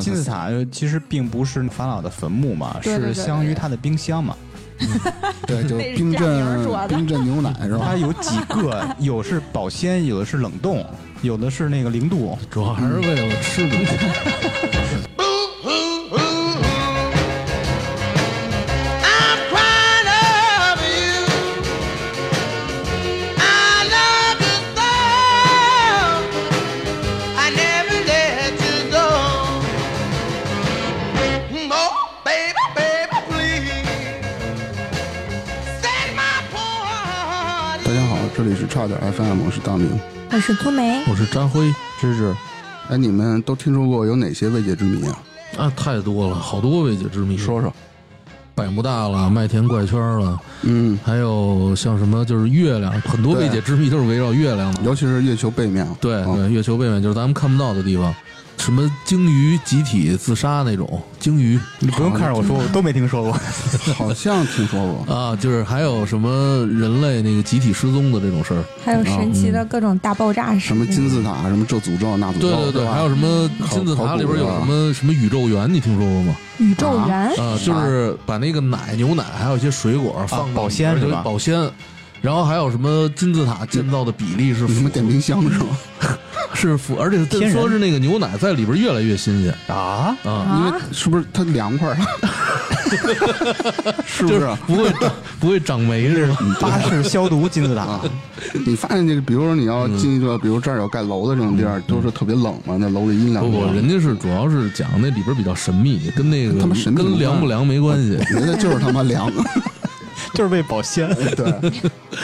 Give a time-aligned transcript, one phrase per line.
[0.00, 4.36] 金字塔呃其实并不是法老的坟墓嘛，对对对是相当于他的冰箱嘛。
[5.46, 7.96] 对，就冰镇冰镇牛奶是吧它？
[7.96, 10.84] 有几个，有是保鲜，有的是冷冻，
[11.20, 12.36] 有的是那个零度。
[12.50, 13.76] 主要还是为了吃的。
[38.82, 39.88] 差点 FM，我是大明。
[40.32, 42.34] 我是托梅，我是张辉，芝芝，
[42.90, 45.22] 哎，你们都听说过有哪些未解之谜啊？
[45.56, 47.38] 啊，太多了，好多未解之谜。
[47.38, 47.72] 说说。
[48.56, 54.82] 百慕大了，麦田怪圈了，嗯，还有像什么就是月亮，很多未解之谜都是围绕月亮的。
[54.82, 55.86] 尤其是月球背面。
[55.86, 58.12] 嗯对对，月球背面就是咱们看不到的地方，
[58.62, 63.32] 什么鲸鱼集体自杀那种鲸鱼你不用看着我说，我都没听说过。
[63.98, 65.12] 好像听说过。
[65.12, 68.62] 啊，就是还有什么人类那个集体失踪的这种事儿。
[68.84, 76.36] 还有神奇的各种大爆炸什么金字塔，什么这诅咒那诅咒，对对对，吧还有什么金字塔里边有什么什么宇宙园，你听说过吗？
[76.58, 81.68] 宇宙园，啊，就是把那个奶、牛奶还有一些水果放保鲜是吧保鲜。
[82.22, 85.66] 然后还有什么金字塔建造的比例是什么电冰箱是吗？
[86.54, 91.96] 是符，而且说是那个牛奶在里边越来越新鲜啊，啊，因为是不是它凉快了？
[94.06, 94.46] 是不就是？
[94.66, 94.92] 不会
[95.40, 96.36] 不会长霉是吧？
[96.60, 98.00] 巴氏消毒金字塔啊，
[98.66, 108.10] 你发现这个，比如说你要进一个，比如这儿有盖楼的这种地儿，都是特别冷嘛，那楼里阴凉不不，人家是主要是讲那里边比较神秘，跟那个他妈神跟凉不凉没关系。
[108.28, 109.32] 人家就是他妈凉。
[110.34, 111.08] 就是为保鲜。
[111.36, 111.50] 对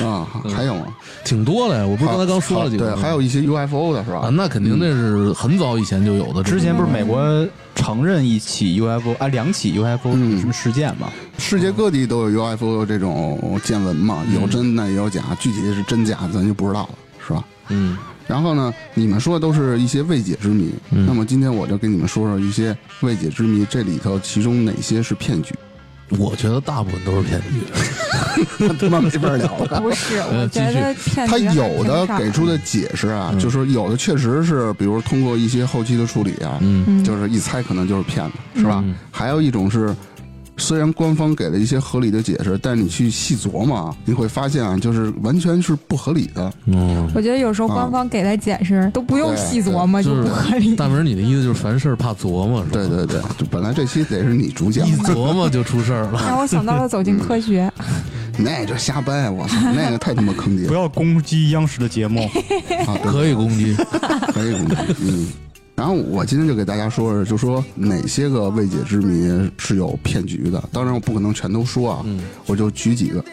[0.06, 0.86] 啊，还有吗？
[1.24, 4.28] 挺多嘞，我不是刚才刚说了几个对，还有一些 UFO 的是啊，吧？
[4.32, 6.42] 那肯定那是很早以前就有的。
[6.42, 11.08] 之前不是美国承认一起 UFO 啊，两起 UFO 嗯什么事件嘛？
[11.38, 16.90] 世界各地都有 UFO 这种见闻嘛，有真的也有假，具体是真假咱就不知道了，
[17.26, 17.44] 是吧？
[17.68, 17.96] 嗯，
[18.26, 25.54] 然后呢，你们说的都是一些未解之谜，嗯那么今天我就跟你们说说一些未解之谜，这里头其中哪些是骗局？
[26.10, 27.60] 我觉得大部分都是骗局。
[28.78, 29.80] 他妈没法聊了。
[29.80, 36.58] 不是，呃我觉得骗他有的给出的解释啊，嗯就是有的确实是，比如通过一些后期的处理啊，
[37.04, 38.80] 就是一猜可能就是骗子，是吧？
[38.84, 39.94] 嗯还有一种是，
[40.58, 46.52] 虽然官方给了一些合理的解释，但你去细琢磨啊，你会发现啊，就是完全是不合理的。
[46.66, 50.76] 嗯，我觉得有时候官方给的解释都不用细琢磨就就是不合理。
[50.76, 52.72] 大明，你的意思就是凡事怕琢磨是吧？
[52.72, 56.22] 对对对，就本来这期得是你主讲一，琢磨就出事儿了。
[56.26, 57.70] 让我想到了走进科学，
[58.36, 62.28] 那就瞎掰，我操，那个太他妈坑爹不要攻击央视的节目。
[62.86, 62.98] 啊！
[63.04, 63.76] 可以攻击，
[64.32, 65.28] 可以攻击，嗯。
[65.78, 70.60] 然后我今天就给大家说说，就说哪些个未解之谜是有骗局的。
[70.72, 73.24] 当然我不可能全都说啊，嗯我就举几个。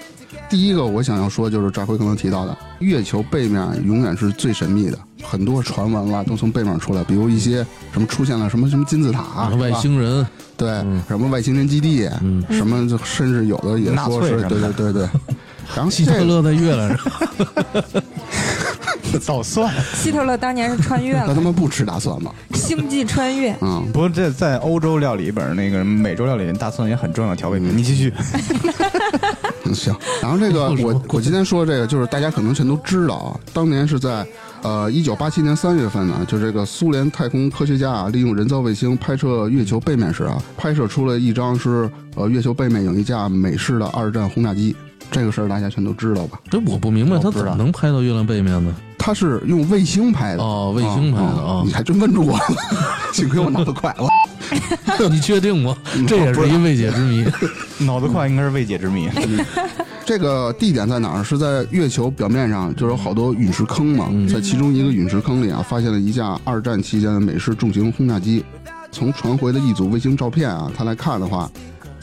[0.47, 10.23] 第一个我想要说就是赵辉刚刚提到的，月球背面永远是最神秘的，很多传闻了都从背面出来，比如一些什么出现了什么什么金字塔，外星人，
[10.55, 15.09] 对、嗯什么外星人基地，嗯什么就甚至有的也说是对对对对。
[15.75, 17.11] 然后希特勒的月亮上，
[19.25, 19.73] 捣蒜。
[19.93, 22.31] 希特勒当年是穿越了那他了，妈不吃大蒜吗？
[22.53, 23.55] 星际穿越。
[23.61, 27.75] 嗯，不过这在欧洲料理里边，那个美洲料理大蒜也很重要调味品。
[27.75, 28.13] 你继续。
[29.63, 29.95] 嗯，行。
[30.21, 33.39] 然后这个我我今天说的这个，就是大家可能全都知道啊。
[33.53, 34.25] 当年是在
[34.61, 44.75] 呃一九八七年三月份呢，就这个苏联太空科学家啊，利用人造卫星拍摄月球背面时啊，拍摄出了一张是呃月球背面有一架美式的二战轰炸机。
[45.11, 46.39] 这个事儿大家全都知道吧？
[46.49, 48.75] 这我不明白他怎么能拍到月亮背面呢？
[48.97, 52.43] 他是用卫星拍的哦卫星拍的啊啊你还真问住我了，
[53.13, 54.09] 幸亏我脑子快了。
[55.09, 55.75] 你确定吗？
[56.07, 57.23] 这也是一未解之谜。
[57.85, 59.07] 脑子快应该是未解之谜。
[60.05, 61.23] 这个地点在哪儿？
[61.23, 68.43] 是在月球表面上，就有好多陨石坑嘛，嗯在其中一个陨石坑里啊，发现了一架二战期间的美式重型轰炸机。
[68.91, 71.49] 从传回的一组卫星照片啊，他来看的话，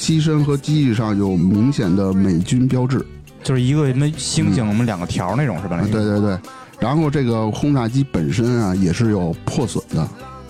[0.02, 3.06] 机身和机翼上有明显的美军标志。
[3.40, 5.76] 就是一个什么星星，我们两个条那种是吧？
[5.76, 6.36] 啊，对对对。
[6.80, 10.08] 然后这个轰炸机本身啊，也是有破损的。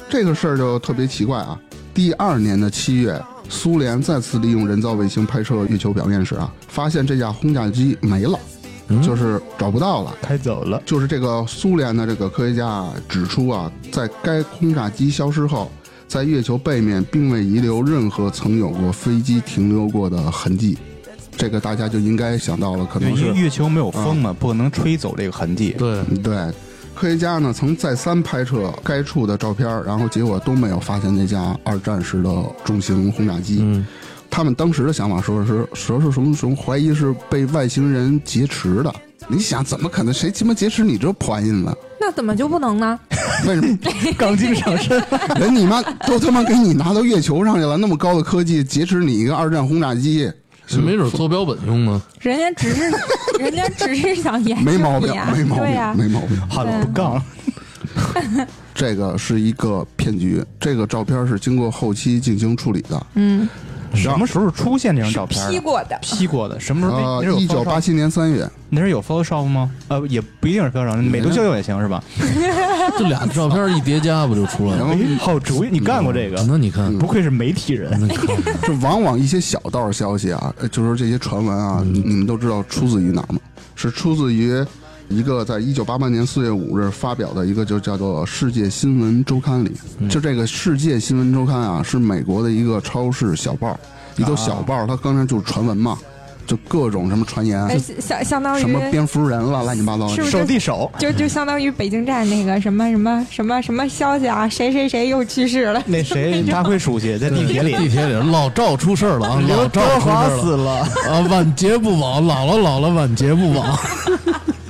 [0.09, 1.61] 这个事儿就特别奇怪啊。
[1.93, 8.39] 第二年的七月，苏联再次利用人造卫星拍摄月球表面时啊，发现这架轰炸机没了，
[8.89, 10.15] 嗯就是找不到了。
[10.23, 10.83] 开走了。
[10.87, 15.71] 就是这个苏联的这个科学家指出啊，在该轰炸机消失后，
[16.12, 20.76] 在月球背面并未遗留任何曾有过飞机停留过的痕迹。
[21.38, 25.75] 这个大家就应该想到了，可，能是因为月球没有风嘛，不可能吹走这个痕迹。
[25.79, 26.37] 对，对。
[26.94, 32.31] 科学家呢曾再三拍摄该处的照片，然后结果都没有发现那架二战时的
[32.62, 33.61] 重型轰炸机。
[33.62, 33.87] 嗯，
[34.29, 38.94] 他们当时的想法说是说是什么什么怀疑是被外星人劫持的。
[39.29, 40.12] 你想怎么可能？
[40.12, 41.75] 谁鸡巴劫持你这破玩意呢？
[41.99, 43.00] 那怎么就不能呢？
[43.49, 43.79] 为什么
[44.17, 45.03] 钢筋上身，
[45.39, 47.77] 人你妈都他妈给你拿到月球上去了？
[47.77, 50.31] 那么高的科技劫持你一个二战轰炸机，
[50.67, 52.00] 是没准做标本用呢。
[52.21, 52.91] 人家只是，
[53.39, 56.41] 人家只是想研究没毛病没毛病，没毛病。
[56.49, 57.23] 好了不杠。
[58.75, 63.06] 这个是一个骗局，这个照片是经过后期进行处理的。
[63.15, 63.47] 嗯，
[63.94, 67.39] 什么时候出现这张照片？P 过的，P 过的，什么时候？
[67.39, 69.71] 一九八七年三月，那是有 Photoshop 吗？
[69.89, 72.03] 呃，也不一定是 Photoshop，美图秀秀也行是吧？
[72.99, 74.99] 这俩照片一叠加不就出来然后了？
[75.03, 76.43] 哎好主意，你干过这个？
[76.49, 77.91] 那你看，不愧是媒体人。
[77.93, 78.27] 那你看，
[78.62, 83.41] 这往往一些小道消息啊，呃就是这些传闻啊，你你们都知道出自于哪儿吗？
[83.75, 84.65] 是出自于
[85.14, 89.73] 一个在一九八八年四月五日发表的一个就叫做《世界新闻周刊》里。
[90.09, 93.79] 就这个《世界新闻周刊》啊，是美国的一个超市小报，
[94.17, 95.99] 里头小报它刚才就是传闻嘛，
[96.47, 109.43] 就各种什么传言，哎，相相当于什么蝙蝠人了，乱七八糟手递手，就就相当于北京站那个什么什么什么什么消息啊，谁谁谁又去世了，那谁大辉书记在地铁里，地铁里老赵出事儿了啊！
[109.49, 110.73] 老赵出事了死了。
[111.08, 111.20] 啊！
[111.31, 113.79] 晚节不保，老了老了晚节不保。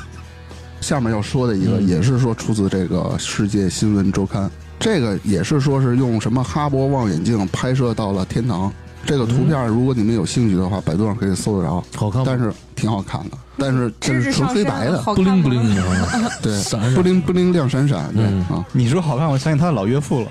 [0.83, 4.47] 下面要说的一个也是说出自这个《世界新闻周刊》，
[4.81, 8.71] 这个也是说是用什么哈勃望远镜拍摄到了天堂。
[9.05, 12.25] 这个图片如果你们有兴趣的话，百度上可以搜得着，好看吗？
[12.27, 16.61] 但是挺好看的，但是这是纯黑白的，不灵不灵的啊， 对
[16.95, 18.41] 不灵不灵亮闪闪，对嗯。
[18.43, 20.29] 啊，你说好看，我相信他的老岳父了。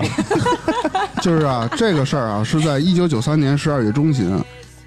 [1.20, 4.42] 就是啊，这个事儿啊是在一九九三年十二月中旬，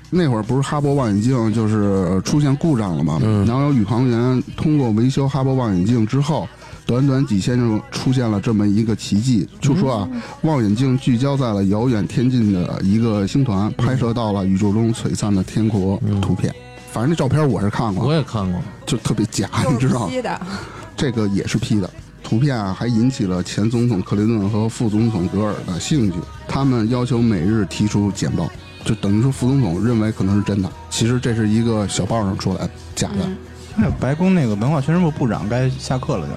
[0.10, 6.48] 那会儿不是哈勃望远镜就是出现故障了吗，嗯然后有宇航员通过维修哈勃望远镜之后。
[6.88, 10.10] 短短几天就出现了这么一个奇迹，就说啊，
[10.44, 16.54] 望远镜聚焦在了遥远天际的一个星团，拍摄到了宇宙中璀璨的天国图片。
[16.92, 18.62] 反正那照片我是看过我，也看过。
[18.86, 20.40] 就特别假， 你知道吗？P 的，
[20.96, 21.90] 这个也是 P 的。
[22.22, 28.48] 图片啊，还引起了前总统克林顿和副总统格尔的兴趣，他们要求每日提出简报，
[28.86, 33.18] 就等于说副总统认为可能是真的，其实这是一个小报上出来的假的。
[33.26, 33.36] 嗯
[33.78, 36.34] 那白宫那个文化宣传部部长该下课了就。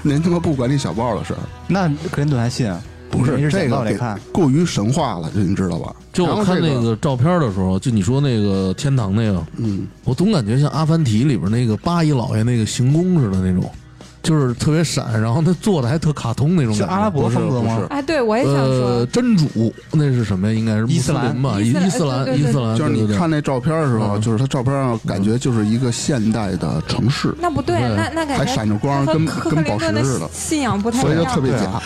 [0.02, 2.72] 您他妈不管你小报的事儿，那克林顿还信？
[3.10, 4.18] 不是这个给简报来看。
[4.32, 5.94] 过于神话了，这你知道吧？
[6.14, 13.70] 就我看那个照片的时候，就你说那个天堂那个，嗯，我总感觉像《阿凡提》里边那个八一老爷那个行宫似的那种，
[14.26, 16.84] 就是特别闪，然后他做的还特卡通那种感觉。
[16.84, 17.86] 是阿拉伯不是风格吗不是？
[17.90, 20.54] 哎，对我也想说呃，，真主那是什么呀？
[20.54, 21.60] 应该是伊斯兰吧？
[21.60, 31.80] 伊斯兰伊斯兰，就是你看那照片的时候，嗯就是他照片上感觉就是一个现代的城市，那不对，那那感觉还闪着光跟跟宝石似的信仰不太所以就特别假。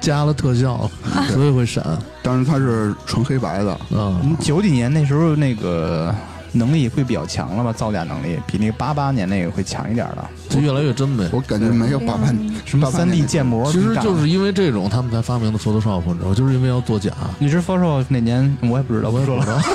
[0.00, 0.90] 加了特效，
[1.32, 1.84] 所以会闪。
[2.22, 6.14] 但是它是纯黑白的，啊，嗯九几年那时候那个
[6.52, 7.72] 能力会比较强了吧？
[7.72, 10.24] 造假能力比那个八八年那个会强一点的。
[10.48, 11.28] 就越来越真呗。
[11.32, 12.26] 我感觉没有八八
[12.64, 16.34] 什么三 D 建模，其实就是因为这种，他们才发明的 Photoshop，你知道吗？
[16.34, 17.10] 就是因为要作假。
[17.38, 18.56] 你知道 Photoshop 哪年？
[18.62, 19.62] 我也不知道，我也不说了。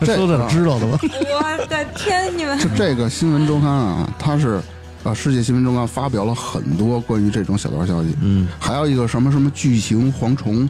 [0.00, 0.98] 这说点知道的吧？
[1.02, 4.60] 我的天，你们就这个新闻周刊啊，它是
[5.02, 10.68] 啊世界新闻周刊发表了很多关于这种小道消息，嗯，还有一个什么什么巨型蝗虫，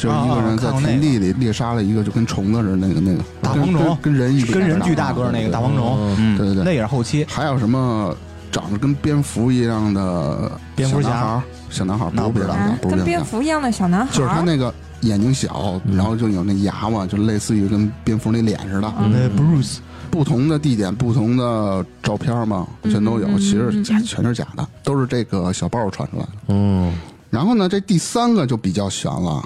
[0.00, 7.26] 就是一个人在田地里猎杀了一个就跟虫子似的那个那个大黄虫跟跟人一比跟人巨大个儿那个大黄虫对对对那也是后期。
[7.28, 8.16] 还有什么
[8.50, 12.56] 长得跟蝙蝠一样的蝙蝠侠小男孩儿，小男孩儿不知道
[12.88, 18.92] 跟蝙蝠一样的小男孩儿，就是他那个眼睛小，嗯然后就有那牙嘛，就类似于跟蝙蝠那脸似的。
[18.98, 19.76] 嗯那 Bruce
[20.10, 26.30] 不同的地点、不同的照片嘛，全都有，其实全是假的，都是这个小报传出来的。
[26.48, 26.92] 嗯，
[27.30, 29.40] 然后呢，这第三个就比较悬了。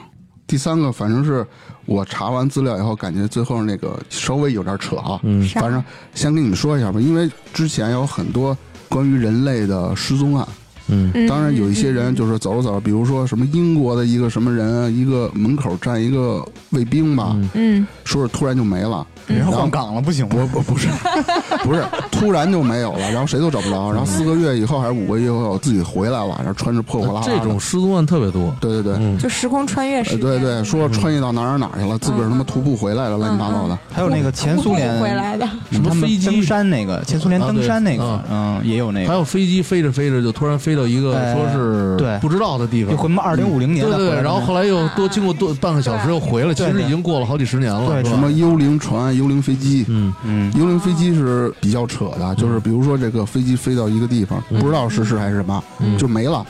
[0.54, 1.44] 第三个反正是
[1.84, 5.18] 我查完资料以后，感觉最后那个稍微有点扯啊。
[5.24, 5.42] 嗯。
[5.48, 5.82] 反正
[6.14, 8.56] 先跟你们说一下吧，因为之前有很多
[8.88, 10.46] 关于人类的失踪案，
[10.86, 11.10] 嗯。
[11.12, 17.50] 嗯当然有一些人就是走着走着，比如说什么英国的一个什么人，一个门口站一个卫兵吧，嗯。
[17.54, 19.04] 嗯，说是突然就没了。
[19.26, 20.48] 然后换岗了，不行吗？
[20.52, 20.88] 不不不是，
[21.64, 27.38] 不是，突然就没有了，然后谁都找不着，然后四个月以后还是五个月以后自己回来了，然后穿着破破烂烂。
[27.38, 28.54] 这种失踪案特别多。
[28.60, 33.78] 对对对，嗯，就时空穿越呃时，对对，说穿越到哪儿哪儿去了，自个儿他妈徒步回来了，乱七八糟的。
[33.92, 39.08] 还有那个前苏联回来的，什么飞机登山那个前苏联登山那个啊，嗯，也有那个。
[39.08, 43.00] 还有飞机飞着飞着就突然飞到到一个哎说是对不知道的地方就。
[43.00, 49.84] 回二零五零年对对然后后来又多经过多半个小时又回来，其实已经过了好几十年了，对什么幽灵船、幽灵飞机。
[49.88, 50.12] 嗯。
[50.24, 50.52] 嗯。
[50.56, 54.58] 幽灵飞机是比较扯的，就是比如说这个飞机飞到一个地方，嗯。
[54.60, 55.96] 不知道是是还是什么，嗯。
[55.98, 56.44] 就没了，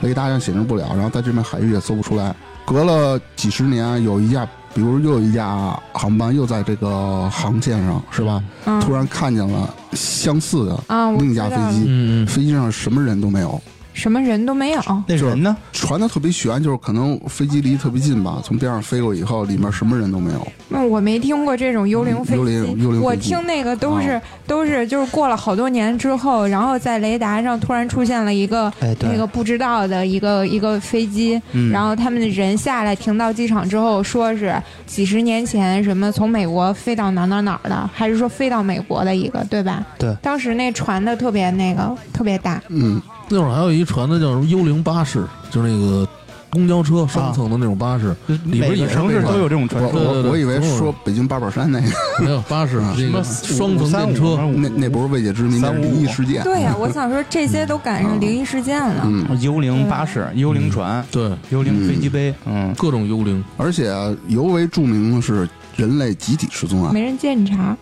[0.00, 2.34] 雷达上显示不了，然后在这边海域也搜不出来。
[2.66, 8.42] 隔了几十年，有一架，比如又有一架航班又在这个航线上，是吧？
[8.66, 8.80] 嗯。
[8.80, 10.78] 突然看见了相似的
[11.18, 13.60] 另一架飞机，飞机上什么人都没有，
[14.00, 14.80] 什么人都没有。
[15.06, 15.54] 那人呢？
[15.72, 20.46] 传的特别悬，就是可能飞机离特别近吧，从边上飞过以后，里面什么人都没有。
[20.68, 24.22] 那我没听过这种幽灵飞幽灵机，我幽灵我听那个都是、啊。
[24.46, 31.70] 都是就是过了好多年之后，然后在雷达上突然出现了一个、哎，那个不知道的一个一个飞机，嗯。
[31.70, 39.86] 然后他们的人下来停到机场之后，说是几十年前什么从美国飞到哪哪哪儿的，还是说飞到美国的一个，对吧？
[39.96, 40.12] 对。
[40.20, 46.06] 当时那传的特别那个特别大，嗯，那会儿还有一传的叫什么幽灵巴士，就是那个
[46.50, 50.00] 公交车双层的那种巴士，里边每个也是那种城市都有这种传说。
[50.02, 51.86] 我我以为说北京八宝山那个，
[52.24, 56.42] 没有巴士，那个双层电车，那那不是未解之谜，那是灵异事件。
[56.42, 59.04] 对呀、我想说这些都赶上灵异事件了。
[59.04, 63.94] 嗯，幽灵巴士、幽灵船、对，幽灵飞机杯，嗯，各种幽灵，而且
[64.26, 65.48] 尤为著名的是
[65.80, 66.92] 人类集体失踪案。
[66.92, 67.74] 没人见查，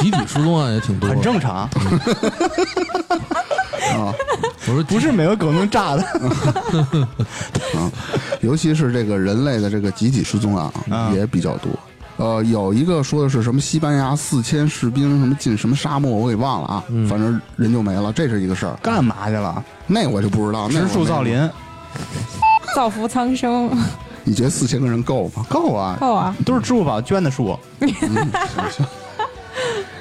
[0.00, 1.70] 集体失踪案也挺多，很正常，啊。
[4.66, 6.02] 我说不是每个狗能炸的。
[7.74, 7.90] 啊，
[8.40, 11.12] 尤其是这个人类的这个集体失踪案啊啊。
[11.14, 11.70] 也比较多。
[12.16, 17.08] 呃，有一个说的是什么西班牙四千士兵什么进什么沙漠，我给忘了啊，嗯。
[17.08, 18.76] 反正人就没了，这是一个事儿。
[18.82, 19.64] 干嘛去了？
[19.86, 21.50] 那我就不知道，那植我没树造林，
[22.74, 23.70] 造福苍生，
[24.24, 25.44] 你觉得四千个人够吗？
[25.48, 26.36] 够啊，够啊！
[26.44, 27.58] 都是支付宝捐的树。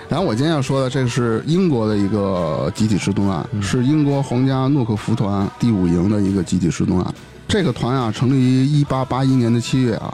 [0.09, 7.13] 然后我今天要说的，这是英国的一个集体失踪案，是英国皇家诺克福团第五营的一个集体失踪案。
[7.47, 10.11] 这个团啊，成立于一八八一年的七月啊，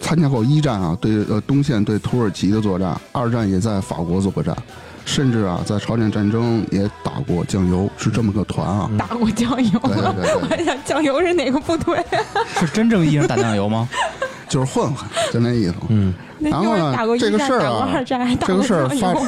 [0.00, 4.56] 参加过一战啊，对呃东线对土耳其的作战，二战也在法国做过战，
[5.04, 8.90] 甚至啊在朝鲜战争也打过酱油，是这么个团啊。
[8.98, 12.02] 打过酱油，对对对对我想酱油是哪个部队？
[12.58, 13.88] 是真正意义上打酱油吗？
[14.48, 15.74] 就是混混，就那意思。
[15.88, 19.14] 嗯，然后呢这个事儿啊这个事儿发。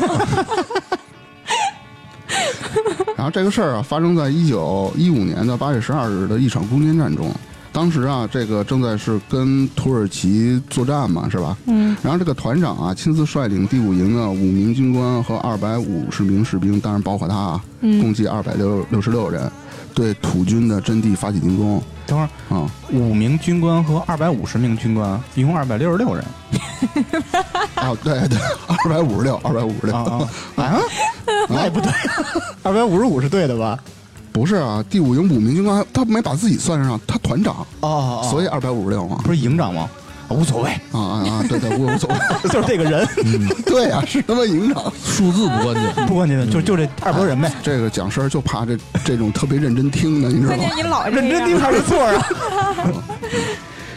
[3.17, 7.31] 然后这个事儿啊，发生在一九一五年的八月十二日的一场攻坚战中。
[7.75, 11.57] 当时啊，这个正在是跟土耳其作战嘛，是吧？
[11.67, 11.97] 嗯。
[12.05, 19.51] 然后这个团长啊，亲自率领第五营的五名军官和二百五十名士兵，当然包括他啊，嗯共计二百六六十六人，
[19.93, 21.83] 对土军的阵地发起进攻。
[22.07, 26.25] 等会儿，啊、五名军官和二百五十名军官，一共二百六十六人。
[27.75, 28.39] 啊，对对，
[28.69, 29.97] 二百五十六，二百五十六。
[29.97, 30.81] 啊啊啊！
[31.49, 31.91] 那也不对，
[32.63, 33.77] 二百五十五是对的吧？
[34.35, 39.21] 不是啊，第五营五名军官，他没把自己算上，他团长，哦所以二百五十六嘛。
[39.23, 39.89] 不是营长吗？
[40.29, 41.45] 无所谓，啊啊啊！
[41.49, 42.17] 对对， 无无所谓。
[42.51, 43.07] 就是这个人
[43.65, 44.93] 对啊，是他妈营长。
[45.05, 47.53] 数字不关键，不关键的，就就这二百多人呗。
[47.63, 50.77] 这个讲事儿就怕这这种特别认真听的，你知道吗关键？
[50.79, 52.27] 你老认真听样， 还是错啊？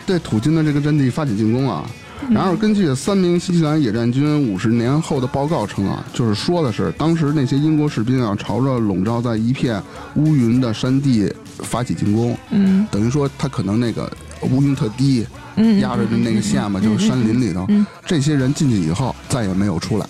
[0.05, 1.83] 对土军的这个阵地发起进攻啊。
[2.29, 9.81] 然而，根据三名新西兰野战军五十年后的报告称啊，就是说的是当时那些英国士兵啊，朝着笼罩在一片
[10.15, 20.05] 乌云的山地发起进攻，嗯等于说他可能那个乌云特低，嗯，压着的那个线嘛，就是山林里头嗯，这些人进去以后再也没有出来。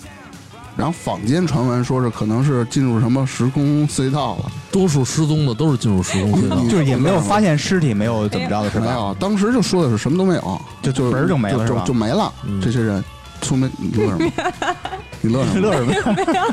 [0.78, 6.56] 然后坊间传闻说是可能是进入什么时空隧道了，多数失踪的都是进入时空隧道。
[6.70, 8.86] 就是也没有发现尸体，没有怎么着的是吧？
[8.86, 12.32] 没有，当时就说的是什么都没有，就就是本儿就没了就是吧就没了。
[12.44, 13.04] 嗯这些人
[13.40, 14.30] 出门， 你乐什么？
[15.20, 15.68] 你乐什么？
[15.68, 16.44] 乐什么呀？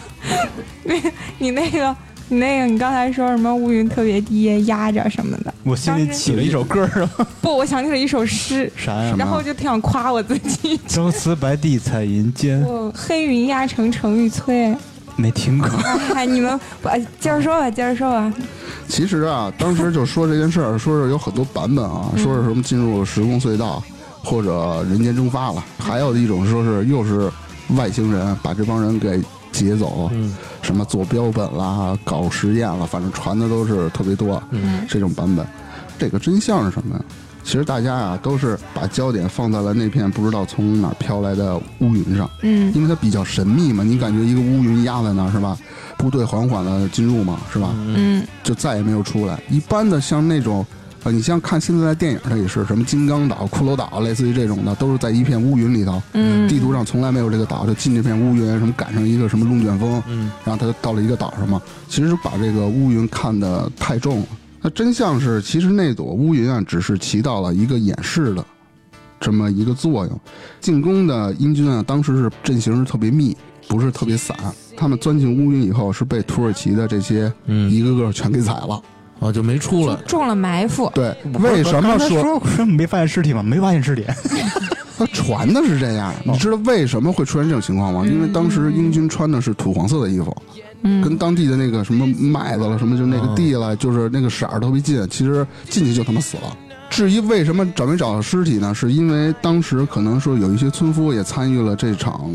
[1.37, 1.95] 你那个
[2.29, 5.53] 你 那个你刚才说什么乌云特别低，压着什么的？
[5.63, 7.09] 我心里起了一首歌儿，
[7.41, 9.15] 不，我想起了一首诗， 啥呀？
[9.17, 10.79] 然后就特想夸我自己。
[10.87, 14.75] 朝辞白帝彩云间，我黑云压城城欲摧。
[15.17, 15.69] 没听过。
[16.13, 18.33] 哎，你们不哎接着说吧，接着说吧。
[18.87, 23.81] 其实啊，当时就说这件事儿，说是有很多版本啊，说是什么进入时空隧道，
[24.21, 27.31] 或者人间蒸发了，还有一种说是又是
[27.77, 29.21] 外星人把这帮人给
[29.55, 34.41] 劫走，嗯什么做标本啦、搞实验了，反正传的都是特别多。
[34.51, 35.45] 嗯这种版本，
[35.97, 37.01] 这个真相是什么呀？
[37.43, 43.83] 其实大家啊都是把焦点放在了那片不知道从哪儿飘来的乌云上，嗯因为它比较神秘嘛。
[43.83, 45.55] 你感觉一个乌云压在那儿是吧？
[45.97, 47.69] 部队缓缓的进入嘛是吧？
[47.75, 49.39] 嗯就再也没有出来。
[49.49, 50.65] 一般的像那种，
[51.05, 56.01] 呃，你像看现在的电影，它也是什么金刚岛、骷髅岛，类似于这种的，都是在一片乌云里头。
[56.13, 61.61] 嗯，地图上从来没有这个岛，就进这片乌云，什么赶上一个什么龙卷风，嗯然后他就到了一个岛上嘛。
[61.87, 64.27] 其实把这个乌云看得太重了。
[64.63, 68.43] 那真相是，其实那朵乌云啊，只是起到了一个掩饰的
[69.19, 70.19] 这么一个作用。
[70.59, 74.35] 进攻的英军啊，当时是阵型是特别密，不是特别散。
[74.75, 78.81] 他们钻进乌云以后，是被土耳其的这些嗯一个个全给宰了。
[79.19, 79.95] 啊，就没出来。
[80.07, 80.91] 中了埋伏。
[80.93, 83.41] 对，为什么说说说没发现尸体吗？
[83.41, 84.05] 没发现尸体，
[84.97, 86.13] 他传的是这样？
[86.23, 88.03] 你知道为什么会出现这种情况吗？
[88.05, 90.35] 因为当时英军穿的是土黄色的衣服，
[90.83, 95.07] 嗯，跟当地的那个什么麦子了什么，就那个地了，就是那个色儿特别近。
[95.09, 96.57] 其实进去就他妈死了。
[96.89, 98.73] 至于为什么找没找到尸体呢？
[98.73, 102.31] 是因为当时可能说有一些村夫也参与了这场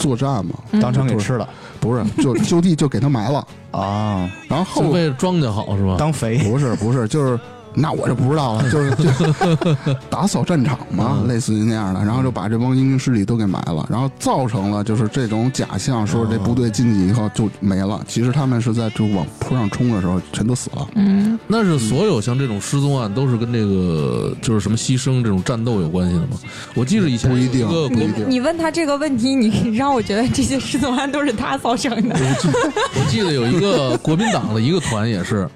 [0.00, 3.46] 作战嘛，嗯当场给吃了不是就 就地就给他埋了。
[3.70, 5.96] 啊，然后为了庄稼好是吧？
[5.98, 6.38] 当肥。
[6.38, 7.38] 不是不是就是。
[7.74, 20.86] 那我就不知道了，就是 就打扫战场嘛，嗯类似于那样的，然后就把这帮英军尸体都给埋了，然后造成了就是这种假象，说这部队进去以后就没了，其实他们是在就往坡上冲的时候全都死了。
[20.94, 26.38] 嗯，那是所有像这种失踪案都是跟这个就是什么牺牲这种战斗有关系的吗？
[26.74, 32.16] 我记得以前不一定有个不一定你问他这个问题，你让我觉得这些失踪案都是他造成的。
[32.18, 35.48] 我记得有一个国民党的一个团也是，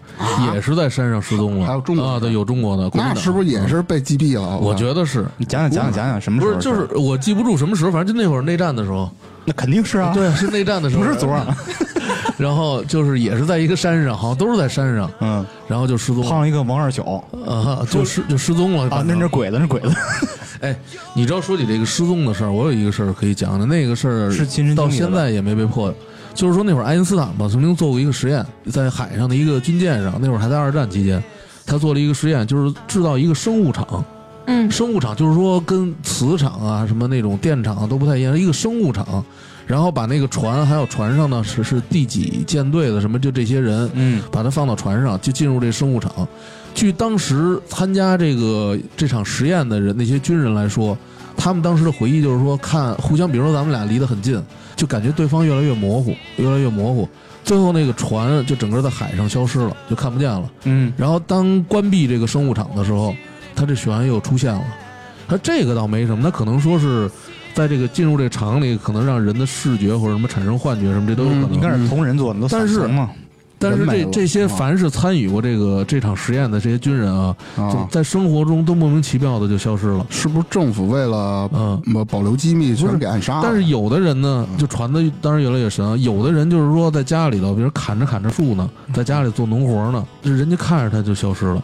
[0.54, 1.66] 也是在山上失踪了。
[1.66, 2.90] 还有中啊，对，有中国的。
[2.94, 3.66] 那是不是也？
[3.66, 4.58] 是被击毙了？
[4.58, 6.54] 我觉得得是，你讲讲讲讲讲讲什么时候？
[6.54, 9.11] 不是就是我记不住什么时候，反正就那会儿内战的时候，
[9.44, 11.44] 那肯定是啊，对，是内战的时候，不是昨儿。
[12.37, 17.02] 然后就是也是在一个山上，好像都是在山上，嗯，然后就失踪了碰上一个王二小
[17.46, 19.94] 啊，就失就失踪了啊，那是鬼子，那是鬼子，
[20.61, 20.76] 哎，
[21.14, 25.94] 你知道说起这个失踪的事儿，我有一个事儿可以讲的，那个事儿是亲身经历的到现在也没被破。
[26.34, 31.23] 就是说那会儿爱因斯坦吧，曾经做过一个实验，在海上的一个军舰上，那会儿还在二战期间，
[31.66, 34.04] 他做了一个实验，就是制造一个生物场。
[34.47, 39.25] 嗯生物场就是说跟磁场啊什么那种电场啊都不太一样，一个生物场。
[39.66, 46.28] 然后把那个船还有船上呢是是第几舰队的什么就这些人，嗯，把它放到船上，就进入这生物场。
[46.75, 50.94] 据当时参加这个这场实验的人，那些军人来说，
[51.35, 54.38] 他们当时的回忆就是说，看互相，比如说咱们俩离得很近，
[54.76, 57.08] 就感觉对方越来越模糊，越来越模糊。
[57.44, 60.50] 最后那个船就整个在海上消失了，就看不见了。
[60.64, 63.14] 嗯，然后当关闭这个生物场的时候，
[63.54, 64.64] 他这血案又出现了。
[65.28, 67.10] 他这个倒没什么，他可能说是
[67.54, 71.52] 在这个进入这个场里，可能让人的视觉或者什么产生幻觉什么，这都有可能。
[71.52, 72.88] 应该是同人做的，都但是。
[73.64, 80.07] 但是这这些啊凡是参与过这个这场实验的这些军人啊，就啊，在生活中都莫名其妙的就消失了。
[80.11, 83.40] 是不是政府为了嗯，呃保留机密，不是全给暗杀了？
[83.42, 85.96] 但是有的人呢，就传的当然越来越神啊。
[85.96, 91.62] 有的人就是说在家里头，比如砍着砍着树呢，在家里做农活呢，这人家看着他就消失了。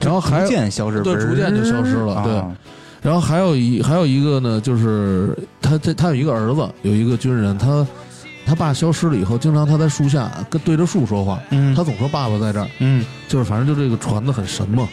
[0.00, 2.50] 然后还逐渐消失，对逐渐就消失了对啊
[3.02, 7.86] 然后还有一还有一个呢，就是他他他有一个儿子，有一个军人，他
[8.46, 14.88] 他爸消失了以后，经常他在树下跟对着树说话，嗯，他总说爸爸在这儿，嗯，就是反正就这个传的很神嘛。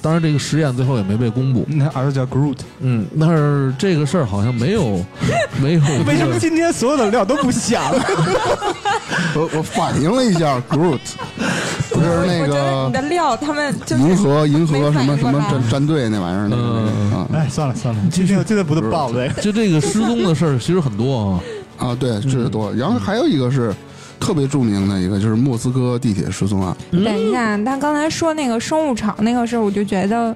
[0.00, 1.66] 当然，这个实验最后也没被公布。
[1.66, 5.04] 那儿子叫 Groot，嗯，但是这个事儿好像没有
[5.60, 5.80] 没有。
[6.06, 7.82] 为什么今天所有的料都不香？
[9.34, 11.00] 我我反应了一下，Groot
[11.90, 19.42] 不是那个你的料，他们就是银河银河什么什么战战队那玩意儿那个嗯啊哎，算了算了，今天今天不是爆了这个？
[19.42, 21.40] 就这个失踪的事儿，其实很多啊。
[21.78, 22.72] 啊，对，这多。
[22.74, 23.74] 然后还有一个是
[24.20, 26.76] 特别著名的一个，就是莫斯科地铁失踪案。
[26.90, 30.34] 等一下，他刚才说那个生物场那个事儿，我就觉得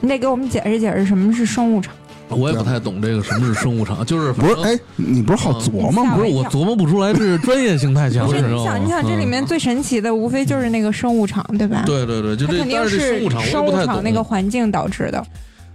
[0.00, 1.94] 你得给我们解释解释什么是生物场。
[2.30, 6.14] 我也不太懂这个什么是生物场，就是不是，哎，你不是好琢磨吗？
[6.14, 11.84] 不是我琢磨不出来，这是专业性太强了，不是，你想，你想，这里面嗯最神奇的无非就是那个生物场，对吧？
[11.86, 13.84] 对对对，就肯定是生物。
[13.84, 15.24] 场那个环境导致的。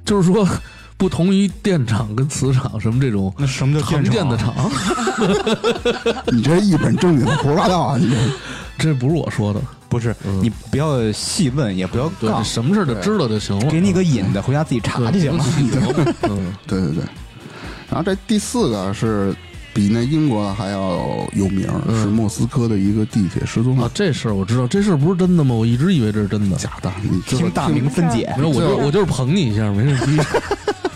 [0.06, 0.48] 就是说，
[0.98, 4.54] 不同于电厂跟磁场什么这种那什么叫常见的厂？
[6.32, 7.98] 你这一本正经的胡说八道啊！
[7.98, 8.16] 你这
[8.78, 9.62] 这不是我说的。
[9.90, 13.70] 不是，嗯你不要细问，也不要对，杠，什么事儿就知道就行了。
[13.70, 15.46] 给你个引子，回家自己查就行了？
[15.54, 17.04] 对嗯，对对对。
[17.90, 19.36] 然后这第四个是
[19.72, 25.54] 比那英国的还要有名，嗯是莫斯科的一个地铁失踪案，，啊这事儿我知道，这事儿不是真的吗？
[25.54, 26.58] 我一直以为这是真的。
[26.58, 26.92] 假的。
[27.04, 30.04] 你知道听大明分解没，有，我就我就是捧你一下，没事。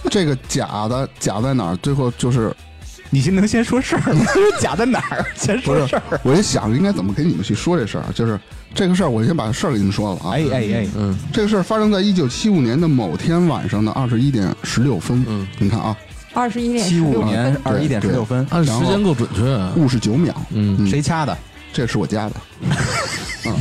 [0.12, 1.76] 这个假的假在哪儿？
[1.78, 2.56] 最后就是
[3.10, 4.26] 你先能先说事儿吗？
[4.60, 5.26] 假在哪儿？
[5.36, 6.20] 先不是说事儿。？
[6.24, 8.40] 我就想应该怎么跟你们去说这事儿，就是
[8.74, 10.32] 这个事儿，我先把事儿给你们说了啊。
[10.34, 15.24] 哎哎哎，嗯这个事儿发生在一九七五年的某天晚上的二十一点十六分。
[15.28, 15.96] 嗯，你看啊，
[16.34, 19.72] 二十一点七五16年分二十一点十六分，按时间够准确啊。
[19.78, 21.38] 五十九秒，嗯嗯谁掐的？
[21.74, 22.36] 这是我家的。
[23.46, 23.56] 嗯，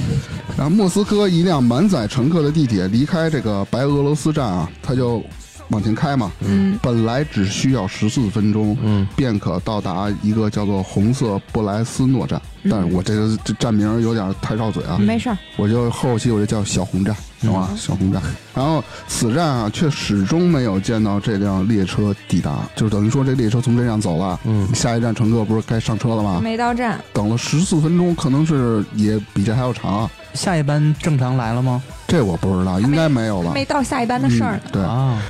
[0.56, 5.22] 然后莫斯科一辆满载乘客的地铁离开这个白俄罗斯站啊，它就
[5.68, 6.30] 往前开嘛。
[6.40, 12.40] 嗯，本来只需要十四分钟，嗯，便可到达一个叫做红色布莱斯诺站。
[12.68, 15.38] 但是我这个这站名有点太绕嘴啊，没事儿。
[15.56, 17.14] 我就后期我就叫小红站。
[17.42, 17.68] 懂吧？
[17.76, 18.20] 小红站。
[18.54, 26.40] 然后此站啊，却始终没有见到这辆列车抵达，就等于说这列车从这站走了，嗯下一站乘客不是该上车了吗？
[26.42, 30.10] 没到站，等了十四分钟，可能是也比这还要长啊。
[30.32, 31.80] 下一班正常来了吗？
[32.08, 33.52] 这我不知道，应该没有吧？
[33.54, 34.58] 没到下一班的事儿。
[34.64, 35.22] 嗯对，啊，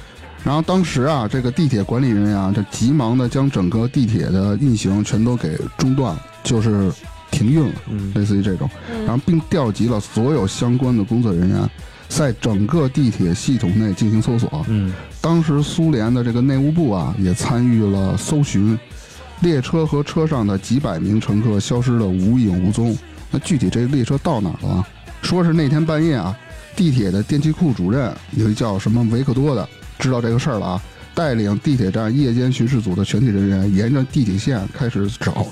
[0.46, 6.92] 然后当时啊，这个地铁管理人员啊，就急忙的将整个地铁的运行全都给中断了，就是
[7.32, 8.70] 停运了，嗯类似于这种。
[9.04, 11.68] 然后嗯，并调集了所有相关的工作人员，
[12.08, 14.64] 在整个地铁系统内进行搜索。
[14.68, 18.78] 嗯当时苏联的这个内务部啊，也参与了搜寻，
[19.40, 22.96] 列车和车上的几百名乘客消失的无影无踪。
[23.32, 24.86] 那具体这列车到哪儿了？
[25.22, 26.38] 说是那天半夜啊，
[26.76, 30.82] 地铁的电气库主任有一叫什么维克多的，知道这个事儿了啊，
[31.14, 35.46] 带领地铁站夜间巡视组的全体人员，沿着地铁线开始找。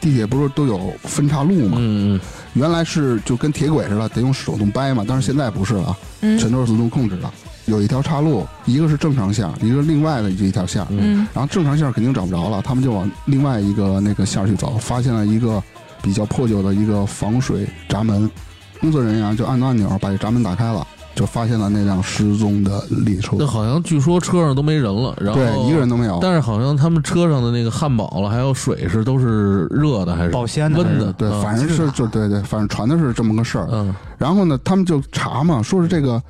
[0.00, 1.76] 地铁不是都有分岔路吗？
[1.78, 2.20] 嗯嗯
[2.54, 7.30] 原来是就跟铁轨似的，得用手动掰嘛，但是现在不是了，嗯全都是自动控制的。
[7.66, 10.84] 有一条岔路，一个是正常线，一个是另外的一条线。
[10.90, 15.62] 嗯然后正常线肯定找不着了，他们就往另外一个那个线去走，发现了一个
[16.02, 18.28] 比较破旧的一个防水闸门。
[18.80, 20.84] 工作人员就按个按钮把这闸门打开了，
[21.14, 23.36] 就发现了那辆失踪的列车。
[23.38, 26.18] 那好像据说车上都没人了，然后对，一个人都没有。
[26.22, 31.12] 但是好像他们车上的那个汉堡了，还有水是都是热的还是保鲜的温的？
[31.12, 33.68] 对，嗯反正是就对对，反正传的是这么个事儿。
[33.72, 36.22] 嗯然后呢，他们就查嘛，说是这个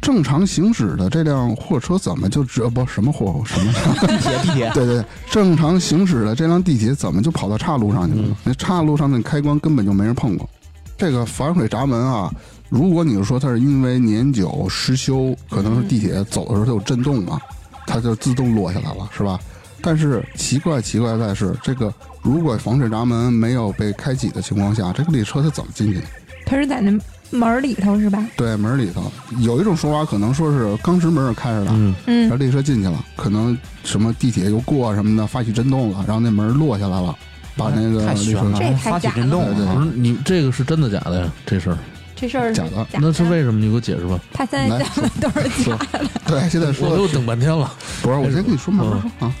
[0.00, 3.72] 正常行驶的这辆货车怎么就这不什么货什么
[4.06, 8.36] 地铁 地铁，对对，对正常行驶的这辆地铁怎么就跑到岔路上去了呢？
[8.44, 10.48] 那岔路上那开关根本就没人碰过。
[10.96, 12.32] 这个反水闸门啊，
[12.68, 17.40] 如果你是说它是因为年久失修，可能是地铁走的时候它有震动嘛，
[17.86, 19.38] 它就自动落下来了，是吧？
[19.80, 26.06] 但是奇怪奇怪在是，这个如果防水闸门没有被开启的情况下，这个列车它怎么进去的？
[26.44, 26.90] 他是在那
[27.30, 28.26] 门儿里头是吧？
[28.36, 37.16] 对，门里头有一种说法，可能说是钢直门是开着的，嗯嗯然后嗯，列车进去了，可能什么地铁又过什么的发起震动了，然后那门落下来了，
[37.56, 38.50] 把那个太列车
[38.82, 41.32] 发起震动对你这个是真的假的呀？
[41.46, 41.78] 这事儿
[42.20, 43.60] 这事儿假的那是为什么？
[43.60, 44.18] 你给我解释吧。
[44.32, 45.78] 他现在来讲的都是假说，
[46.26, 47.72] 对，现在说我说都等半天了。
[48.02, 49.34] 不是，我先跟你说慢慢说啊。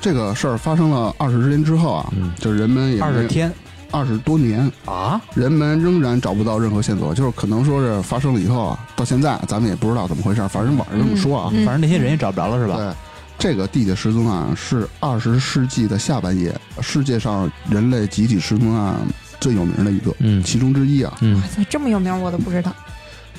[0.00, 3.52] 这个事儿发生了二十天之后啊，嗯就人们也二十天
[3.92, 11.50] 二十多年，啊，人们仍然找不到任何线索，就是可能说是发生了以后啊，到现在咱们也不知道怎么回事，反正网上这么说啊。
[11.54, 12.76] 嗯反正那些人也找不着了是吧？
[12.76, 12.92] 对，
[13.38, 18.96] 这个地铁失踪案是二十世纪的下半叶世界上人类集体失踪案
[19.42, 21.18] 最有名的一个，嗯其中之一啊。
[21.20, 22.72] 嗯哇塞，这么有名我都不知道。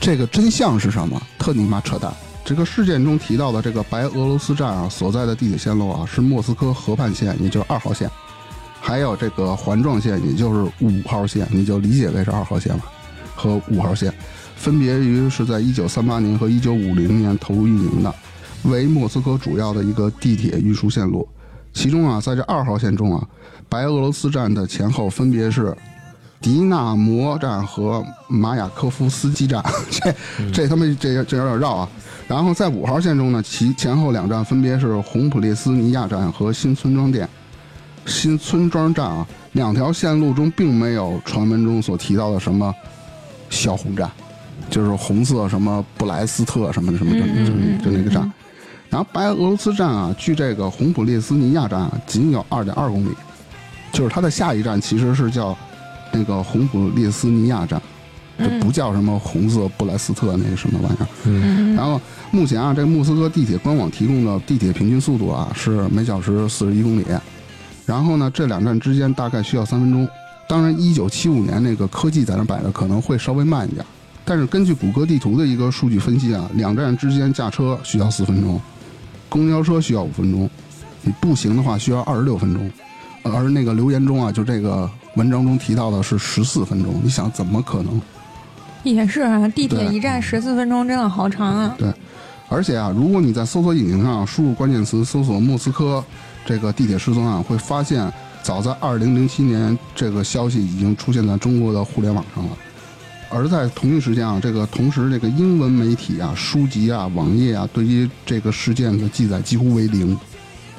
[0.01, 1.21] 这个真相是什么？
[1.39, 2.13] 特你妈扯淡！
[2.43, 8.11] 这个事件中提到的这个白俄罗斯站啊所在的地铁线路啊是莫斯科河畔线，也就是二号线，
[8.81, 12.91] 还有这个环状线，也就是五号线，你就理解为是二号线吧，
[13.33, 14.13] 和五号线，
[14.57, 18.13] 分别于是在一九三八年和一九五零年投入运营的，
[18.63, 21.25] 为莫斯科主要的一个地铁运输线路。
[21.71, 23.25] 其中啊，在这二号线中啊，
[23.69, 25.73] 白俄罗斯站的前后分别是
[26.43, 30.13] 迪纳摩站和马雅科夫斯基站，这
[30.51, 31.89] 这他妈这这有点绕啊。
[32.27, 37.27] 然后在五号线中呢，其前后两站分别是红普列斯尼亚站和新村庄店。
[38.05, 42.75] 新村庄站啊，两条线路中并没有传闻中所提到的什么
[43.49, 44.11] 小红站，
[44.69, 48.29] 就是红色什么布莱斯特什么什么就嗯嗯嗯就就那个站。
[48.89, 53.09] 然后白俄罗斯站啊，距这个红普列斯尼亚站啊仅有二点二公里，
[53.93, 55.57] 就是它的下一站其实是叫
[56.13, 57.81] 那个红普列斯尼亚站，
[58.39, 61.07] 就不叫什么红色布莱斯特那个什么玩意儿。
[61.25, 61.99] 嗯然后
[62.31, 67.05] 目前啊，这个莫斯科地铁官网提供的地铁平均速度啊是每小时四十一公里，
[67.85, 70.07] 然后呢，这两站之间大概需要三分钟。
[70.47, 73.83] 当然，一九七五年那个科技在那摆着，可能会稍微慢一点。
[74.25, 78.59] 但是根据谷歌地图的一个数据分析啊，两站之间驾车需要四分钟，
[79.29, 80.49] 公交车需要五分钟，
[81.01, 82.69] 你步行的话需要二十六分钟。
[83.23, 88.01] 而那个留言中啊，就这个文章中提到的是十四分钟，你想怎么可能？
[88.83, 91.75] 也是啊，地铁一站十四分钟，真的好长啊。
[91.77, 91.93] 对
[92.49, 96.03] 而且啊，如果你在搜索引擎上输入关键词搜索莫斯科
[96.45, 98.11] 这个地铁失踪案，会发现
[98.43, 102.51] 早在二零零七年，这个消息已经出现在中国的互联网上了。
[103.29, 110.15] 而在同一时间啊，这个同时这个英文媒体啊、书籍啊、网页啊，对于这个事件的记载几乎为零。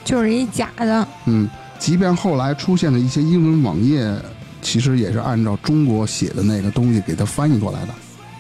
[0.04, 4.14] 就是一假的，嗯，即便后来出现的一些英文网页，
[4.62, 7.94] 其实也是按照中国写的那个东西给它翻译过来的。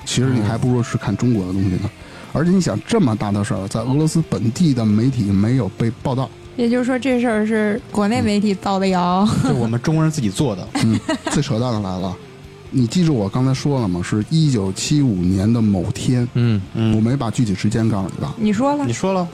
[0.04, 1.90] 其实你还不如是看中国的东西呢。
[2.32, 6.28] 而且你想，这么大的事儿，在俄罗斯本地的媒体没有被报道。
[6.56, 9.28] 也就是说这事儿是国内媒体造的谣。
[9.42, 10.98] 就我们中国人自己做的， 嗯，
[11.30, 12.16] 最扯淡的来了，
[12.70, 14.00] 你记住我刚才说了吗？
[14.02, 18.34] 是一九七五年的某天，嗯嗯，我嗯，没把具体时间告诉你吧？
[18.36, 19.26] 你说了你，说了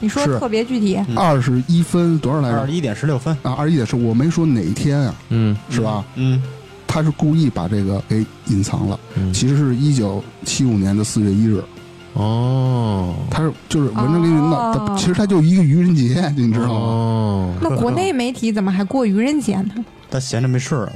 [0.00, 2.60] 你说特别具体，二十一分多少来着？
[2.60, 5.56] 二十一点十六分，啊，二十一点是我没说哪一天啊，嗯。
[5.70, 6.04] 是吧？
[6.14, 6.42] 嗯，
[6.86, 11.62] 他是故意把这个给隐藏了，嗯，其实是一九七五年的四月一日，
[12.14, 14.84] 哦，他是就是文章给你闹，哦。
[14.88, 16.74] 他其实他就一个愚人节，你知道吗？
[16.74, 19.74] 哦，那国内媒体怎么还过愚人节呢？
[20.10, 20.92] 他闲着没事儿啊，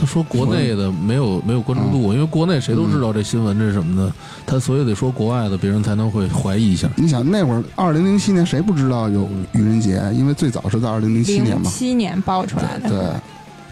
[0.00, 4.12] 他说国内的没有没有关注度，因为国内谁都知道这新闻这是什么的，
[4.46, 6.88] 他所以得说国外的，别人才能会怀疑一下。
[6.94, 10.00] 你想那会儿二零零七年谁不知道有愚人节？
[10.14, 11.68] 因为最早是在二零零七年零嘛。
[11.68, 12.98] 七年爆出来的，对，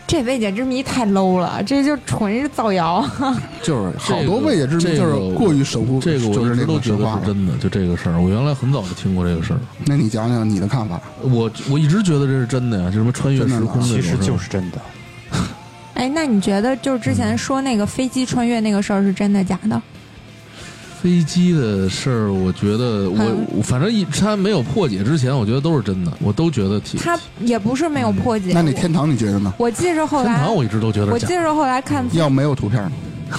[0.05, 3.09] 这未解之谜太 low 了，这就纯是造谣。
[3.63, 6.57] 就是好多未解之谜，就是过于守护，这个我觉得。
[6.81, 11.01] 是真的，就这个事儿，我原来很早就听过这个事儿，那你讲讲你的看法？
[11.23, 14.79] 我我一直觉得这是真的呀，就什么穿越时空其实就是真的。
[15.97, 19.81] 哎，那你觉得就是之前说那个飞机穿越那个事儿是真的假的？
[21.03, 26.99] 飞机的事儿，我觉得我反正一他没有破解之前，我觉得都是真的，我都觉得挺。
[27.01, 28.53] 他也不是没有破解。
[28.53, 29.53] 那那天堂你觉得呢？
[29.59, 31.13] 我记着后来天堂，我一直都觉得假。
[31.13, 32.93] 我记着后来看，要没有图片呢？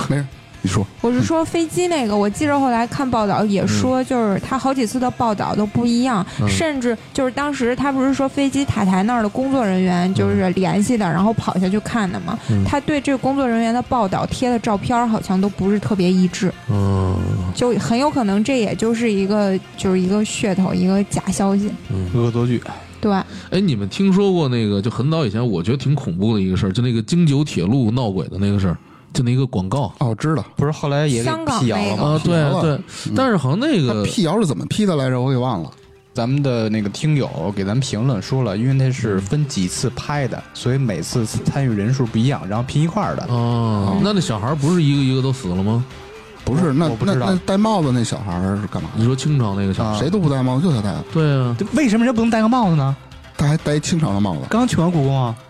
[0.07, 0.25] 没事，
[0.61, 0.85] 你说。
[1.01, 12.37] 我是说 飞机那个，我记着后来看报道也说，就是他好几次的报道都不一样，嗯甚至就是当时他不是说飞机塔台那儿的工作人员就是联系的，然后跑下去看的嘛。
[12.49, 17.15] 嗯他对这个工作人员的报道贴的照片好像都不是特别一致，嗯
[17.55, 21.71] 就很有可能这也就是一个就是一个噱头，一个假消息。
[21.89, 22.07] 嗯。
[22.13, 22.61] 恶作剧，
[22.99, 23.11] 对，
[23.51, 28.77] 哎，你们听说过那个就很早以前，我觉得挺恐怖的一个事儿，就那个京九铁路闹鬼的那个事儿，
[29.17, 30.45] 就那个广告哦，知道。
[30.55, 32.03] 不是后来也给辟谣了吗？
[32.03, 32.79] 啊，对对，
[33.15, 35.19] 但是好像那那个辟谣是怎么辟的来着？
[35.19, 35.71] 我给忘了。
[36.13, 43.25] 咱们的那个听友给咱们评论说了，因为那是分几次拍的，所以每次参与人数不一样，然后拼一块儿的。
[43.27, 45.83] 哦，那那小孩不是一个一个都死了吗？
[46.45, 48.89] 不是，那那我不知道那戴帽子那小孩是干嘛？
[48.95, 49.89] 你说清朝那个小孩？
[49.91, 52.95] 啊谁都不戴帽子，就他戴，对啊，对为什么人不能戴个帽子呢？
[53.37, 54.41] 他还戴清朝的帽子。
[54.49, 55.46] 刚去完故宫啊，人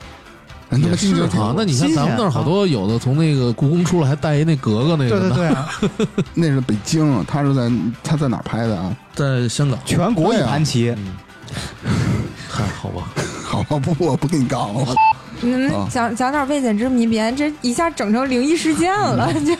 [0.69, 1.45] 他妈也是京九铁路。
[1.45, 5.69] 啊那你看咱们那儿好多有的从那个故宫出来还带一那格格那对个对，对对啊，
[6.35, 7.71] 那是北京，他是在
[8.03, 8.95] 他在哪儿拍的啊？
[9.15, 9.79] 在香港。
[9.85, 10.93] 全国一盘棋。
[12.49, 13.07] 嗨，好吧，
[13.43, 14.95] 好吧，不，我不跟你杠了。
[15.39, 19.55] 你们啊讲讲点未解之谜，别这一下整成灵异事件了，就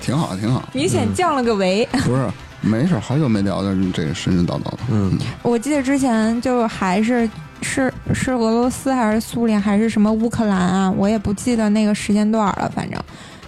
[0.00, 0.62] 挺好，挺好。
[0.72, 1.86] 明显降了个维。
[2.04, 2.28] 不是，
[2.60, 4.78] 没事，好久没聊的这个神神叨叨的。
[4.90, 7.28] 嗯，我记得之前就还是
[7.62, 13.00] 是是俄罗斯还是苏联还是什么乌克兰啊，我也不记得那个时间段了，反正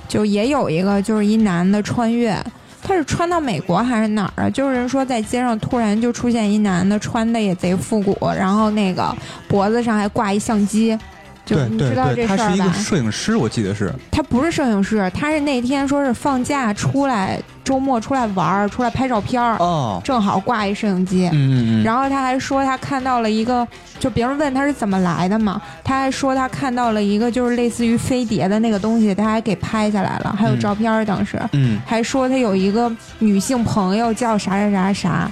[0.09, 2.37] 就也有一个就是一男的穿越。
[2.83, 4.51] 他是穿到美国还是哪儿啊？
[4.51, 9.15] 就是人说在街上突然就出现一男的，穿的也贼复古，然后那个
[9.47, 10.99] 脖子上还挂一相机，
[11.45, 12.73] 就你知道这事儿吧是一个？
[12.73, 13.93] 摄影师，我记得是。
[14.11, 17.39] 他不是摄影师，他是那天说是放假出来，
[17.71, 21.29] 周末出来玩儿，出来拍照片儿，哦，正好挂一摄影机。
[21.29, 21.85] 嗯嗯嗯。
[21.85, 23.65] 然后他还说他看到了一个，
[24.01, 35.31] 就别人问他是怎么来的嘛，他还说他看到了一个就是类似于飞碟的那个东西，他还给拍下来了，还有嗯照片儿当时，嗯，还说他有一个女性朋友叫啥啥啥啥，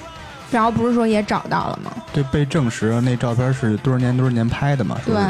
[0.53, 1.91] 然后不是说也找到了吗？
[2.13, 4.97] 这被证实，那照片是多少年多少年拍的嘛？
[5.05, 5.21] 对是，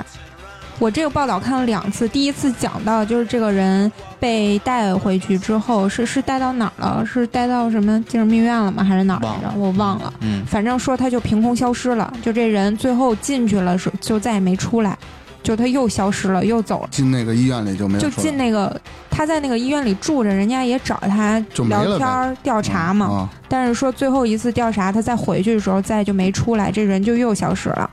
[0.79, 7.05] 我这个报道看了两次，第一次讲到就是这个人被带回去之后，是是带到哪儿了？
[7.05, 8.85] 是带到什么精神病院了吗？
[8.85, 9.53] 还是哪儿来着？
[9.59, 10.13] 我忘了。
[10.21, 14.97] 嗯，反正说他就凭空消失了，就这人最后进去了，是就再也没出来，
[15.43, 16.89] 就他又消失了，又走了。
[16.93, 23.07] 进那个医院里就没有就进那个，他在那个医院里住着，人家也找他聊天调查嘛。
[23.07, 27.91] 啊，但是说最后一次调查，他再回去的时候再就没出来，这人就又消失了。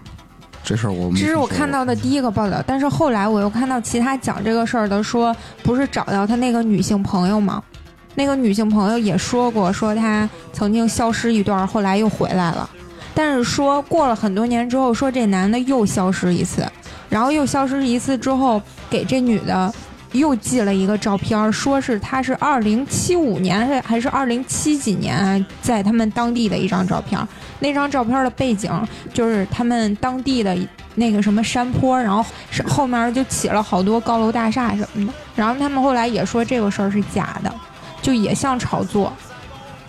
[0.65, 7.61] 这事儿我没这是我看到的第一个报道，但是后来我又看到其他讲这个事儿的说，不是找到他那个女性朋友吗？
[8.15, 12.69] 那个女性朋友也说过，说她曾经消失一段，后来又回来了，
[13.13, 16.65] 但是说过了很多年之后，说这男的又消失一次，
[17.09, 19.71] 然后又消失一次之后，给这女的
[20.13, 27.27] 又寄了一个照片儿，说是他是二零七五年还是二零七几年啊在他们当地的一张照片儿，
[27.59, 28.71] 那张照片的背景
[29.13, 30.55] 就是他们当地的
[30.95, 32.23] 那个什么山坡，然后
[32.67, 35.13] 后面就起了好多高楼大厦什么的。
[35.35, 37.53] 然后他们后来也说这个事儿是假的，
[38.01, 39.11] 就也像炒作。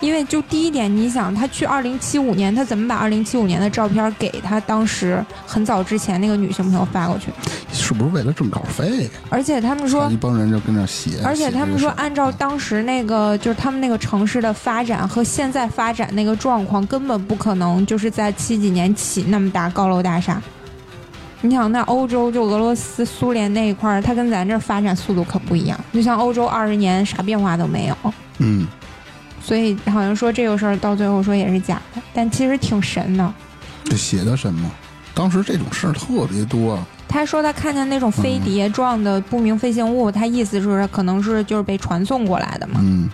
[0.01, 7.31] 因为就第一点，你想他去二零七五年，他怎么把二零七五年的照片给他当时很早之前那个女性朋友发过去？
[7.73, 9.09] 是不是为了挣稿费？
[9.31, 20.41] 而且他们说一，帮人就跟那写，而且他们说，按照当时那个就是他们那个城市的发展和现在发展那个状况，根本不可能就是在七几年起那么大高楼大厦。
[21.43, 25.79] 你想，那欧洲就俄罗斯、苏联那一块儿，它跟咱这儿发展速度可不一样。
[25.93, 27.97] 就像欧洲二十年啥变化都没有，
[28.39, 28.67] 嗯，
[29.47, 33.33] 所以好像说这个事儿到最后说也是假的，但其实挺神的。
[33.85, 34.69] 这写的什么？
[35.15, 42.81] 当时这种事儿特别多，他说他看见那种飞碟状的不明飞行物，他意思是可能是就是被传送过来的嘛。
[42.83, 43.09] 嗯，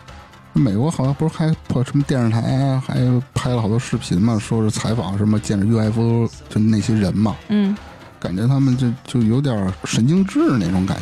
[0.54, 2.94] 美国好像不是还破什么电视台啊还
[3.34, 7.76] 拍了好多视频嘛，说是采访什么见着 UFO 就那些人嘛，嗯，
[8.22, 10.96] 感觉他们就就有点神经质那种感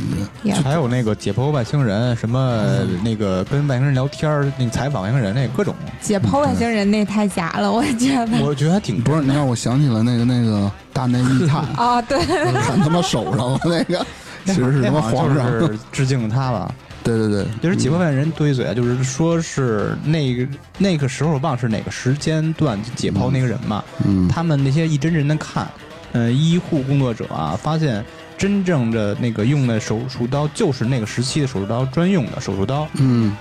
[0.45, 0.53] 觉。
[0.63, 2.65] 还有那个解剖外星人，什么
[3.05, 8.41] 那个跟外星人聊天儿，那个采访外星人那各种， 解剖外星人那太假了，我觉得。
[8.43, 12.19] 我觉得还挺不是，你让我想起了那个那个大内密探， 啊，对，
[12.63, 14.07] 看他妈手上那个，
[14.47, 15.47] 其实是他妈皇上。
[15.47, 16.75] 是致敬他了。
[17.03, 25.67] 对对对，就是几万万人对嘴啊，就是说是那个那个时候忘是哪个时间段解剖那个人嘛，嗯，他们那些一帧帧的看，
[26.13, 28.05] 呃，医护工作者啊，发现
[28.37, 33.37] 真正的那个用的手术刀就是那个时期的手术刀专用的手术刀，嗯，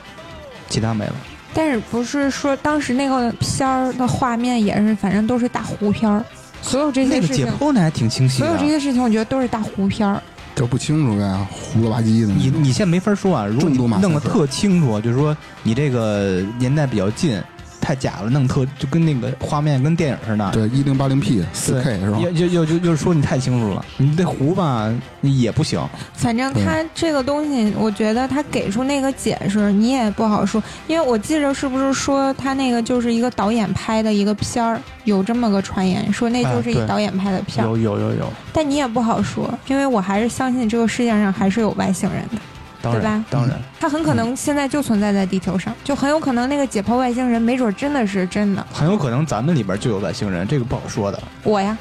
[0.70, 1.16] 其他没了。
[1.54, 6.24] 但是不是说当时那个片儿的画面也是，反正都是大糊片儿，
[6.62, 8.60] 所有这那个些事情，解剖的还挺清晰所有的。
[8.60, 10.22] 这些事情，我觉得都是大糊片儿。
[10.54, 12.34] 这不清楚呗，糊了吧唧的。
[12.34, 17.42] 你你现在没法说啊，如果你重度马赛弄得特清楚，就是说你这个年代比较近，
[17.90, 20.52] 太假了，弄特就跟那个画面跟电影似的。
[20.52, 22.20] 对一零八零 P 四 K 是吧？
[22.20, 25.82] 要就就就就是说你太清楚了，你这糊吧也不行。
[26.14, 42.40] 反正他这个东西，我觉得他给出那个解释，你也不好说，因为我记着是不是说他那个就是一个导演拍的一个片儿，有这么个传言，说那就是导演拍的片儿，有有有有，但你也不好说，因为我还是相信这个世界上还是有外星人的，
[42.82, 48.66] 当对吧然当然，他很可能现在就存在在地球上，就很有可能那个解剖外星人，没准真的是真的。
[48.72, 51.22] 很有可能咱们里边就有外星人，这个不好说的。
[51.44, 51.78] 我呀，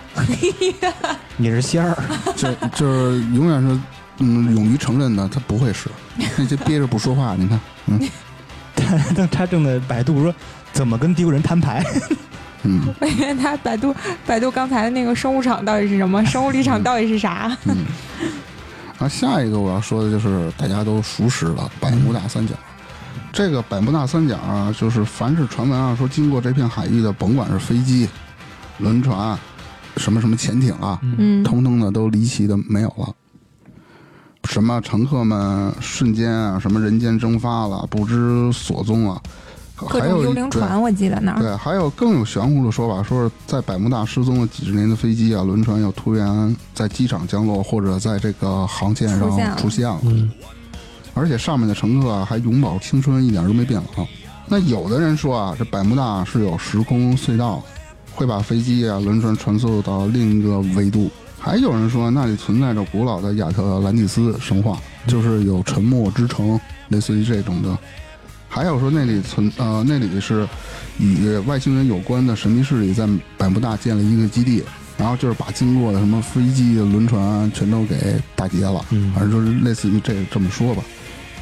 [1.37, 1.97] 你是仙儿，
[2.35, 3.81] 就就是永远是
[4.19, 5.89] 嗯勇于承认的，他不会是
[6.37, 7.35] 那些憋着不说话。
[7.39, 8.01] 你看，嗯
[9.15, 10.35] 他他正在百度说
[10.73, 11.85] 怎么跟地球人摊牌。
[12.65, 13.95] 嗯我以为他百度
[14.27, 17.57] 百度刚才的那个生物场到底是什么，生物立场到底是啥？
[17.67, 17.77] 嗯。
[18.99, 22.55] 啊，下一个我要说的就是大家都熟识了百慕大三角。
[23.33, 28.09] 这个百慕大三角啊，就是凡是传闻啊说经过这片海域的，甭管是飞机、
[28.79, 29.39] 轮船、
[29.97, 33.15] 什么什么潜艇啊，嗯，通通的都离奇的没有了。
[34.49, 39.21] 什么乘客们瞬间啊，什么人间蒸发了，不知所踪啊。
[39.87, 41.41] 各种幽还有一灵船，我记得那儿。
[41.41, 50.01] 对，还有更有玄乎的说法，说是在百慕大失踪了几十年的飞机啊、轮船，又突然在机场降落，或者在这个航线上出现了出现了。
[50.05, 50.31] 嗯，
[51.15, 54.07] 而且上面的乘客啊还永葆青春，一点都没变老。
[54.47, 57.63] 那有的人说啊，这百慕大是有时空隧道，
[58.15, 61.11] 会把飞机啊、轮船传送到另一个维度。
[61.39, 67.79] 还有人说那里存在着古老的亚特兰蒂斯神话，就是有沉默之城，类似于这种的。
[68.49, 70.49] 还有说那里存呃那里是
[70.99, 73.07] 与外星人有关的神秘势力在
[73.37, 74.63] 百慕大建了一个基地，
[74.97, 78.85] 然后就是把经过的什么飞机、轮船全都给打劫了。
[78.91, 80.83] 嗯反正就是类似于这这么说吧。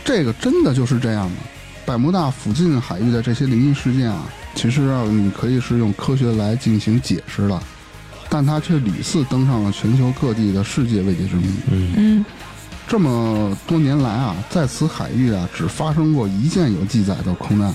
[0.04, 1.34] 这个真的就是这样的。
[1.86, 4.24] 百慕大附近海域的这些灵异事件啊，
[4.56, 7.62] 其实啊，你可以是用科学来进行解释的，
[8.28, 11.46] 但它却屡次登上了全球各地的世界未解之谜。
[11.70, 12.24] 嗯嗯，
[12.88, 17.74] 这么多年来啊，在此海域啊，只发生过一件有记载的空难。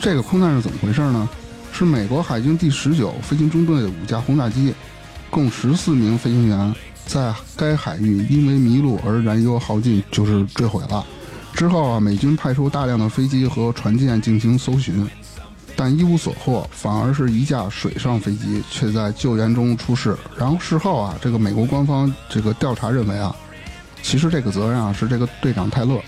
[0.00, 1.28] 这个空难是怎么回事呢？
[1.72, 4.74] 是美国海军第十九飞行中队的五架轰炸机，
[5.30, 6.74] 共十四名飞行员
[7.06, 11.04] 在该海域因为迷路而燃油耗尽，就是坠毁了。
[11.54, 15.08] 之后啊，美军派出大量的飞机和船舰进行搜寻，
[15.74, 20.16] 但一无所获，反而是一架水上飞机却在救援中出事。
[20.36, 23.34] 然后事后啊，这个美国官方这个调查认为啊，
[24.02, 26.00] 其实这个责任啊是这个队长泰勒。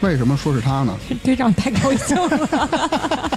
[0.00, 0.94] 为什么说是他呢？
[1.22, 3.30] 队长太高兴了，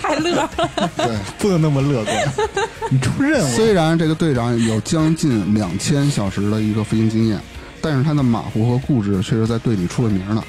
[0.00, 0.50] 太乐了。
[0.96, 2.16] 对，不能那么乐观，
[2.90, 3.54] 你出任务。
[3.54, 7.40] 虽然这个队长有将近两千小时的一个飞行经验，
[7.80, 10.42] 但是他的马虎和固执却是在队里出了名的。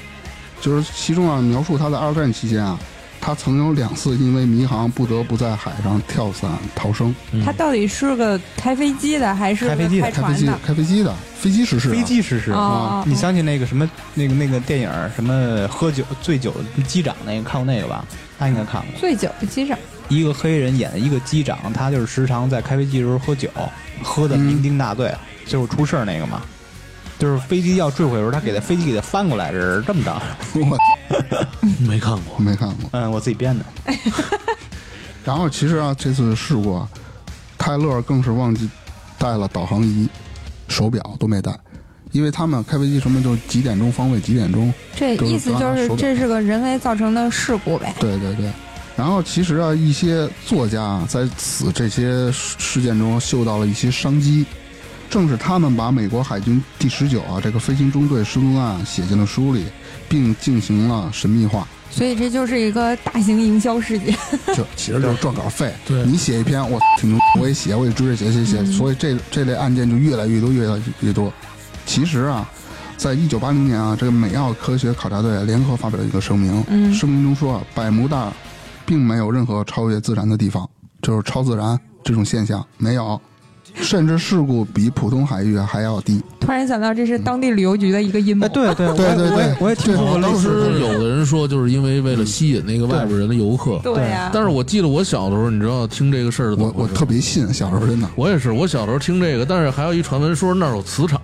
[0.60, 2.78] 就是其中啊，描述他在二战期间啊，
[3.20, 7.14] 他曾有两次因为迷航不得不在海上跳伞逃生。
[7.44, 10.58] 他到底是个开飞机的还是开飞机的开飞机的？
[10.64, 16.54] 开飞机的飞机失事、啊，飞机失事啊你想起那个什么那个那个电影什么喝酒醉酒
[16.86, 18.04] 机长那个看过那个吧？
[18.38, 19.00] 他应该看过。
[19.00, 19.78] 醉酒的机长，
[20.08, 23.48] 一个黑人演的一个机长，他就是时常在开飞机的时候喝酒，
[24.02, 25.14] 喝的酩酊大醉，
[25.44, 26.42] 最后出事儿那个嘛。
[27.18, 30.22] 就是飞机要坠毁的时候，他给他飞机给他翻过来，是这么着。
[30.54, 30.78] 我
[31.86, 32.38] 没看过。
[32.38, 32.90] 没看过。
[32.92, 33.64] 嗯，我自己编的。
[35.24, 36.88] 然后其实啊，这次事故啊，
[37.58, 38.68] 泰勒更是忘记
[39.18, 40.08] 带了导航仪，
[40.68, 41.58] 手表都没带，
[42.12, 47.94] 因为他们开飞机什么就几点钟方位几点钟，这意思就是这是个人为造成的事故呗。
[47.98, 48.50] 对对对。
[48.96, 54.46] 然后其实啊，一些作家啊，在此这些事事件中嗅到了一些商机，
[55.08, 59.64] 正是他们把美国海军第十九啊这个飞行中队失踪案写进了书里，
[60.08, 61.66] 并进行了神秘化。
[61.90, 64.14] 所以这就是一个大型营销事件。
[64.54, 65.72] 就其实就是赚稿费。
[65.86, 71.32] 对你写一篇，我挺牛，我也写，我也追着写写写，嗯所以这这类案件就越来越多，越来越多。
[71.86, 72.50] 其实啊，
[72.96, 78.32] 在一九八零年啊，这个美澳科学考察队联合发表了一个声明，嗯声明中说啊，百慕大
[78.84, 80.68] 并没有任何超越自然的地方，
[81.00, 83.18] 就是超自然这种现象没有，
[83.74, 86.22] 甚至事故比普通海域还要低。
[86.40, 88.46] 突然想到，这是当地旅游局的一个阴谋。
[88.46, 89.56] 哎，对对对对我也对。
[89.60, 90.48] 我也听说过当时
[90.80, 93.80] 有的人说，就是因为为了吸引那个外边人的游客。
[93.82, 98.08] 对呀、但是我记得我小的时候，你知道听这个事儿我我特别信，小时候真的。
[98.14, 101.20] 我也是，我小时候听这个，但是还有一传闻说那儿有磁场，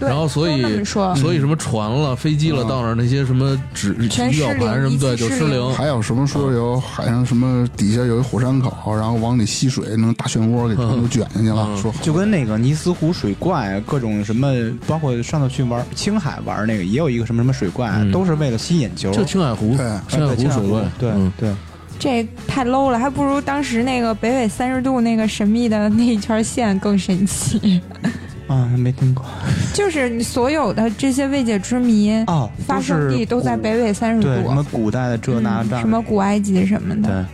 [0.00, 2.68] 然后所以所以什么船了、飞机了，嗯。
[2.68, 5.74] 到那儿那些什么指全仪表盘什么的一起失灵就失灵。
[5.74, 14.48] 还有什么说有海上什么底下有一火山口，然后往里吸水，那种大漩涡给全都卷进去了，嗯说就跟那个尼斯湖水怪，各种什么，
[14.86, 18.10] 包括上次去玩青海玩那个，也有一个什么什么水怪，嗯。
[18.10, 19.12] 都是为了吸眼球。
[19.12, 21.32] 就青海湖，对青海湖水怪，对嗯。
[21.38, 21.54] 对，
[21.98, 27.80] 这太 low 了，还不如当时那个北纬三十度那个神秘的那一圈线更神奇。
[28.48, 29.26] 啊，没听过。
[29.74, 37.24] 就是你所有的这些未解之谜，哦，发生地都在北纬三十度，对什么古代的这那这嗯什么古埃及什么的，对，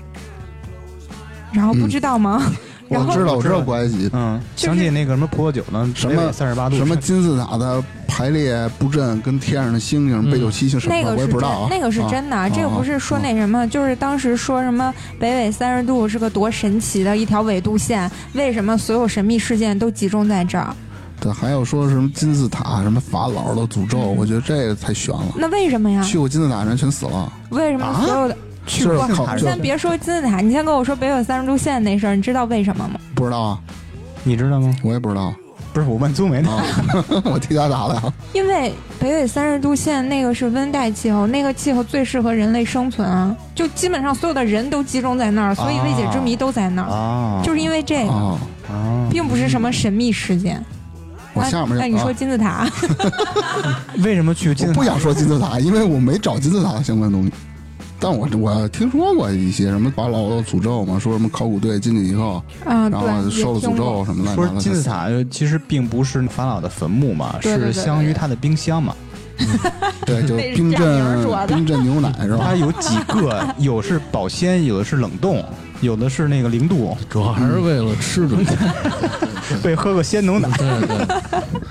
[1.53, 2.43] 然后不知道吗？
[2.89, 20.75] 我知道，我知道古埃及嗯，就是想起那个什么葡萄酒呢，什么三十八度什么金字塔的排列布阵，跟天上的星星、北斗七星什么的，那个是真我也不知道啊。，那个是真的，啊这个不是说那什么，就是当时说什么北纬三十度是个多神奇的一条纬度线，为什么所有神秘事件都集中在这儿？
[21.21, 25.35] 对，还有说什么金字塔、什么法老的诅咒，我觉得这个太悬了。
[25.37, 26.03] 那为什么呀？
[26.03, 28.37] 去过金字塔的人全死了，为什么所有的？
[28.67, 32.99] 去过你先别说金字塔，你先跟我说北纬三十度线那事儿，你知道为什么吗？
[33.15, 33.59] 不知道啊，
[34.23, 34.75] 你知道吗？
[34.83, 35.33] 我也不知道
[35.73, 36.63] 不是我问宗梅呢，啊，
[37.27, 38.13] 我替他答的啊。
[38.33, 48.39] 因为北纬三十度线那个是温带气候，那个气候最适合人类生存啊，就基本上所有的人都集中在那儿，所以未解之谜都在那儿，啊，就是因为这个，
[49.11, 50.65] 并不是什么神秘事件。
[51.33, 52.71] 我下面那你说啊金字塔，
[54.05, 54.79] 为什么去金字塔？
[54.81, 57.33] 我不想说金字塔，因为我没找金字塔相关东西。
[58.05, 64.61] 但我我听说过一些什么法老的诅咒嘛，说什么考古队进去以后，啊，然后，受了诅咒什么的。
[64.61, 68.95] 金字塔其实并不是法老的坟墓嘛，对对对是相当于他的冰箱嘛。
[70.07, 72.55] 对，就冰镇冰镇牛奶是吧它？
[72.55, 75.45] 有几个，有是保鲜，有的是冷冻，
[75.85, 78.53] 有的是那个零度，主要还是为了吃准备。
[79.63, 80.49] 为喝个鲜牛奶。
[80.57, 81.07] 对对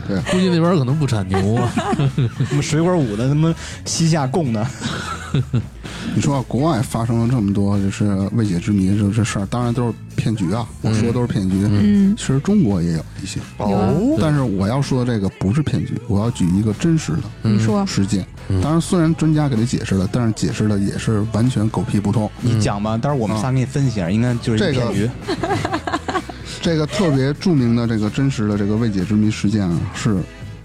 [0.08, 1.72] 对估计那边可能不产牛啊。
[2.48, 3.54] 什么水果五的，什么
[3.84, 4.66] 西夏贡的，
[6.16, 9.94] 你说啊国外发生了这么多就是未解之谜这这事儿，当然都是
[10.24, 11.56] 骗局啊，我说的都是骗局。
[11.70, 18.26] 嗯，其实中国也有一些，哦但是我要说的这个不是骗局，我要举一个真实的你说事件。
[18.62, 22.30] 当然，虽然专家给他解释了，但是解释的也是完全狗屁不通。
[22.40, 25.10] 你讲吧，待会儿我们仨给你分析一下，应该就是一这个骗局。
[26.62, 30.16] 这个特别著名的这个真实的这个未解之谜事件啊，是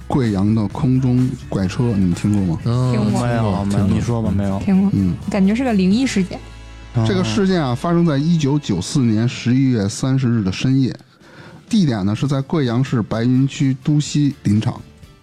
[0.06, 2.61] 贵阳的空中怪车，你们听过吗？
[2.64, 4.59] 嗯，听过没有没有，你说吧，没有。
[4.61, 6.38] 听过，嗯，感觉是个灵异事件。
[7.07, 10.95] 这个事件啊，发生在一九九四年十一月三十日的深夜，
[11.68, 14.80] 地点呢是在贵阳市白云区都西林场。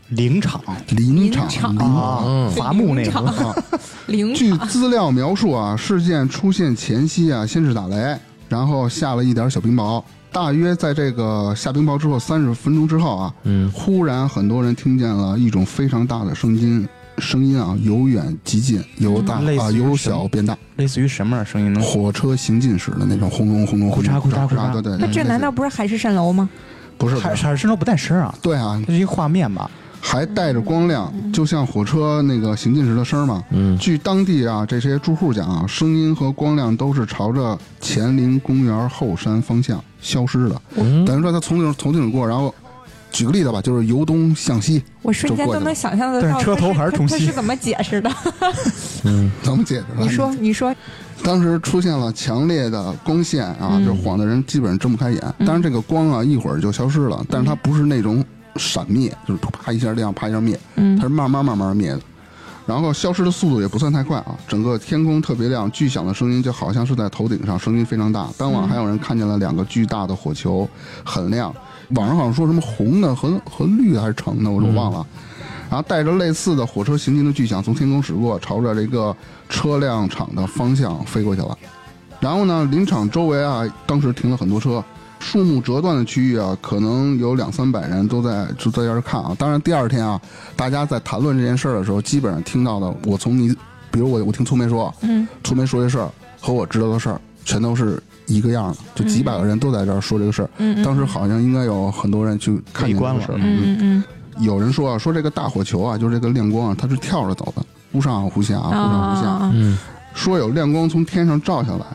[0.10, 0.62] 林场？
[0.90, 2.52] 林场，林场。
[2.52, 3.20] 伐木那个。
[3.20, 3.56] 啊，
[4.36, 8.16] 据资料描述啊，事件出现前夕啊，先是打雷，
[8.48, 10.04] 然后下了一点小冰雹。
[10.32, 13.72] 大约在这个下冰雹之后三十分钟之后啊，嗯。
[13.72, 16.88] 忽然很多人听见了一种非常大的声音，
[17.18, 21.82] 声音啊由远及近，由大啊由小变大，类似于什么样的声音呢？
[21.82, 24.98] 火车行进时的那种轰隆轰隆轰隆，咕嚓咕嚓咕嚓对对。
[24.98, 26.50] 那这难道不是海市蜃楼吗？
[26.98, 27.16] 不是？
[27.18, 28.34] 还不是还是都不带声啊？
[28.42, 29.70] 对啊，这是一个画面吧？
[30.02, 33.44] 还带着光亮，就像火车那个行进时的声儿嘛。
[33.50, 42.54] 嗯据当地啊这些住户讲啊，声音和光亮都是朝着乾陵公园后山方向消失的，嗯，等于说他从顶从顶过，然后
[43.16, 48.12] 举个例子吧，就是由东向西，我瞬间都能想象得到，但是车头还是从西他是怎么解释的？
[49.06, 50.04] 嗯怎么解释的？
[50.04, 50.76] 你说，你说，
[51.24, 55.22] 当时出现了强烈的光线啊，嗯就晃的人基本上睁不开眼。
[55.40, 58.22] 当然，这个光啊一会儿就消失了，但是它不是那种
[58.58, 62.02] 闪灭，就是啪一下亮，啪一下灭，嗯它是慢慢慢慢灭的。
[62.66, 68.28] 然后消失的速度也不算太快啊，整个天空特别亮，巨响的声音就好像是在头顶上，声音非常大。
[68.40, 70.68] 当晚还有人看见了两个巨大的火球，
[71.04, 71.54] 很亮，
[71.90, 75.06] 网上好像说什么红的和和绿的还是橙的，我说忘了。
[75.70, 79.16] 然后带着类似的火车行进的巨响从天空驶过，朝着这个
[79.50, 81.58] 车辆厂的方向飞过去了。
[82.20, 84.84] 然后呢，林场周围啊，当时停了很多车，
[85.20, 89.36] 树木折断的区域啊，可能有两三百人都在就在这儿看啊。
[89.38, 90.22] 当然，第二天啊，
[90.56, 93.50] 大家在谈论这件事儿的时候，基本上听到的，我从你，
[93.92, 96.10] 比如我我听粗梅说，嗯，粗梅说这事儿
[96.40, 100.50] 和我知道的事儿，全都是一个样的，就几百个人都在这儿说这个事儿。
[100.84, 104.04] 当时好像应该有很多人去看见这个事嗯嗯
[104.40, 109.30] 有人说啊，说这个大火球啊，就是这个亮光啊，它是跳着走的，忽上忽下，嗯忽上忽下。
[109.30, 109.78] 啊，嗯，
[110.14, 111.86] 说有亮光从天上照下来，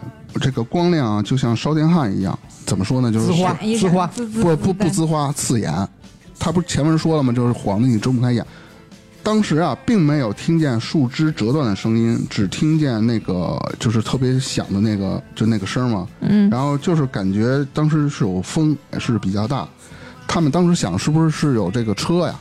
[0.40, 2.38] 这个光亮啊，就像烧电焊一样。
[2.64, 3.12] 怎么说呢？
[3.12, 5.72] 就是滋花滋花闪滋滋不不不对滋花，刺眼。
[6.38, 7.30] 他不是前面说了吗？
[7.32, 8.46] 就是晃得你睁不开眼。
[9.30, 16.08] 当时啊，并没有听见树枝折断的声音，只听见那个就是特别响的那个就那个声嘛。
[16.18, 19.68] 嗯然后就是感觉当时是有风，是比较大。
[20.26, 22.34] 他们当时想，是不是是有这个车呀，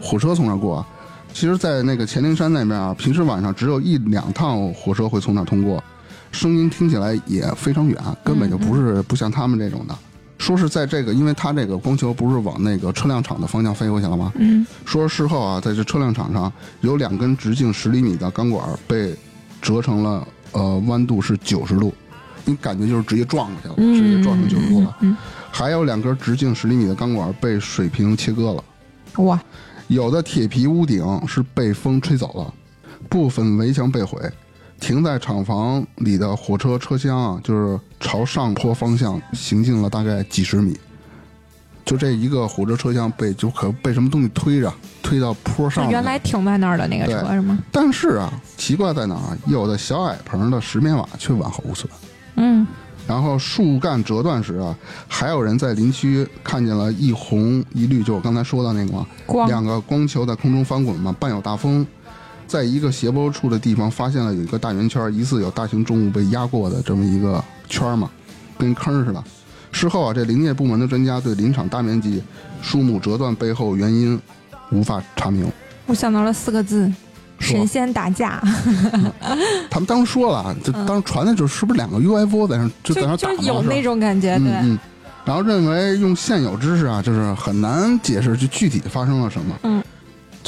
[0.00, 0.86] 火车从那儿过啊？
[1.34, 5.84] 其实，在那个黔灵山那边啊，平时晚上只有一两趟火车会从那儿通过，
[6.32, 9.94] 声音听起来也非常远，根本就不是不像他们这种的。
[10.40, 14.32] 说是在这个，因为它这个光球不是往那个车辆厂的方向飞过去了吗？
[14.36, 19.14] 嗯说事后啊，在这车辆厂上有两根直径十厘米的钢管被
[19.60, 21.92] 折成了呃弯度是九十度，
[22.46, 24.96] 你感觉就是直接撞过去了，嗯，直接撞成九十度了。
[25.00, 25.14] 嗯，
[25.50, 28.64] 还有两根直径十厘米的钢管被水平切割了，
[29.18, 29.38] 嗯哇，
[29.88, 32.54] 有的铁皮屋顶是被风吹走了，
[33.10, 34.18] 部分围墙被毁。
[34.80, 40.76] 停在厂房里的火车车厢啊，就是朝上坡方向行进了大概几十米，
[41.84, 44.72] 就这一个火车车厢被就可被什么东西推着
[45.02, 45.84] 推到坡上。
[45.84, 47.58] 是原来停在那儿的那个车是吗？
[47.70, 49.38] 但是啊，奇怪在哪儿啊？
[49.46, 51.88] 有的小矮棚的石棉瓦却完好无损。
[52.36, 52.66] 嗯
[53.06, 54.76] 然后树干折断时啊，
[55.08, 61.86] 还有人在林区看见了一红一绿，就我刚才说的那个嘛，光两个光球在空中翻滚嘛，伴有大风。
[62.50, 68.10] 在一个斜坡处的地方发现了有一个大圆圈，疑似有大型重物被压过的这么一个圈嘛，
[68.58, 69.22] 跟坑似的。
[69.70, 72.20] 事后啊，这林业部门的专家对林场大面积
[72.60, 74.20] 树木折断背后原因
[74.72, 75.48] 无法查明。
[75.86, 76.92] 我想到了四个字：
[77.38, 78.42] 神仙打架，
[79.70, 84.78] 他们当时说了啊，就当时传的就是是不是两个 UFO 在那就在那打吗是吧就有那种感觉，对，嗯嗯，
[85.24, 89.56] 然后认为用现有知识啊，就是很难解释就具体发生了什么。
[89.62, 89.80] 嗯，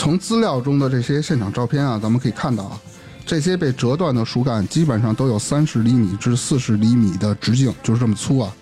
[0.03, 2.81] 从资料中的这些现场照片啊，咱们可以看到啊，
[3.25, 8.53] 这些被折断的树干基本上都有三十厘米至四十厘米的直径，就是这么粗啊，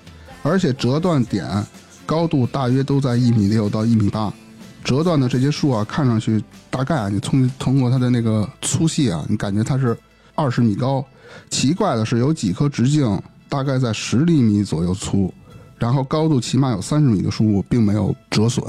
[0.42, 1.46] 而且折断点
[2.04, 4.30] 高度大约都在一米六到一米八。
[4.84, 9.96] 折断的这些树啊，看上去大概啊，你通通过它的那个粗细啊，你感觉它是
[10.34, 11.02] 二十米高。
[11.48, 13.18] 奇怪的是，有几棵直径
[13.48, 15.32] 大概在十厘米左右粗，
[15.78, 18.62] 然后高度起码有三十米的树木并没有折损。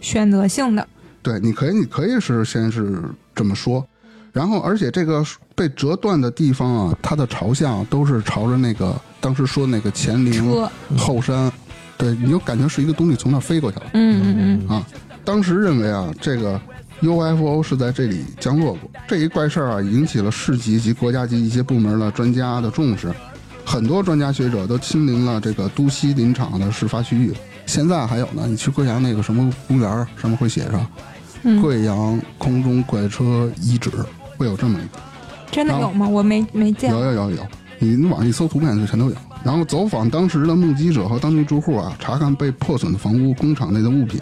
[0.00, 0.88] 选择性的，
[1.22, 3.02] 对，你可以，你可以是先是
[3.34, 3.86] 这么说，
[4.32, 11.52] 然后而且这个被折断的地方啊，它的朝向都是朝着那个当时说那个乾陵后山，
[11.98, 13.86] 对，你就感觉是一个东西从那儿飞过去了。
[13.94, 14.86] 嗯嗯嗯，啊，
[15.24, 16.58] 当时认为啊，这个
[17.00, 18.90] UFO 是在这里降落过。
[19.06, 23.12] 这一怪事儿啊，引起了市级及国家级一些部门的专家的重视，
[23.64, 27.34] 很多专家学者都亲临了这个都西林场的事发区域。
[27.66, 30.84] 现在还有呢，你去贵阳那个什么公园儿上面会写上
[31.42, 33.90] 嗯“贵阳空中怪车遗址”，
[34.36, 35.00] 会有这么一个。
[35.50, 36.08] 真的有吗？
[36.08, 37.46] 我没没见有有有有，
[37.78, 39.16] 你你网上一搜图片就全都有。
[39.42, 44.20] 然后走访当时的目击者和当地住户啊，查看被破损的房屋、工厂内的物品、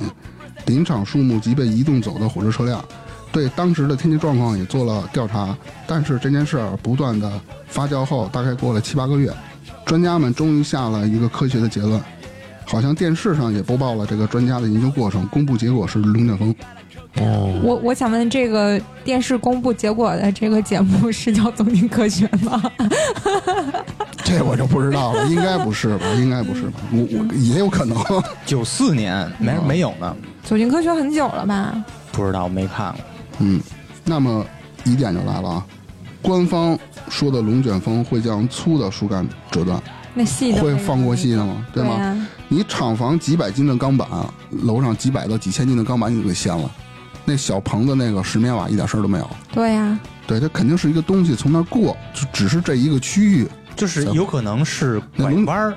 [0.67, 2.83] 林场树木及被移动走的火车车辆，
[3.33, 5.57] 对当时的天气状况也做了调查。
[5.87, 7.31] 但是这件事儿不断的
[7.67, 9.31] 发酵后，大概过了七八个月，
[9.85, 12.01] 专家们终于下了一个科学的结论。
[12.65, 16.55] 好像电视上也播报了这个专家的研究过程，公布结果是龙卷风。
[17.21, 22.63] 哦，我我想问，这个电视公布结果的这个节目是叫《走进科学》吗？
[24.25, 26.07] 这我就不知道了，应该不是吧？
[26.17, 26.81] 应该不是吧？
[26.93, 27.97] 我我也有可能。
[28.45, 30.15] 九四年没哦没有呢，
[30.49, 31.85] 《走进科学》很久了吧？
[32.13, 33.01] 不知道没看过。
[33.39, 33.61] 嗯，
[34.05, 34.45] 那么
[34.85, 35.67] 疑点就来了啊，
[36.21, 39.81] 官方说的龙卷风会将粗的树干折断，
[40.15, 41.67] 那细的会放过细的吗？
[41.73, 41.95] 对吗？
[41.99, 44.09] 呀你厂房几百斤的钢板，
[44.63, 46.71] 楼上几百到几千斤的钢板你就给掀了，
[47.29, 49.31] 那小棚子那个石棉瓦一点事儿都没有。
[49.53, 53.47] 对呀，对，它肯定是一个东西从那儿过，就只是这一个区域。
[53.77, 55.77] 就是有可能是拐弯儿，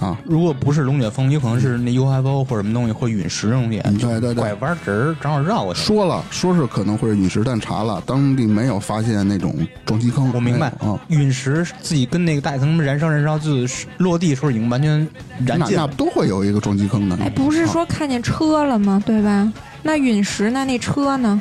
[0.00, 0.18] 啊。
[0.24, 5.80] 如果不是龙卷风，有可能是那 UFO 或者什么东西，或陨石这种东西，嗯对对对拐弯直儿正好绕过去。
[5.80, 10.32] 说了，说是可能会是陨石，但查了，当地没有发现那种撞击坑。
[10.34, 14.98] 我明白啊，，陨石自己跟那个大气层燃烧燃烧，就是落地时候已经完全
[15.44, 15.86] 燃那那尽了。
[15.96, 17.16] 都会有一个撞击坑的。
[17.16, 19.02] 哎，不是说看见车了吗？
[19.04, 19.52] 对吧？
[19.82, 20.64] 那陨石那？
[20.64, 21.40] 那车呢？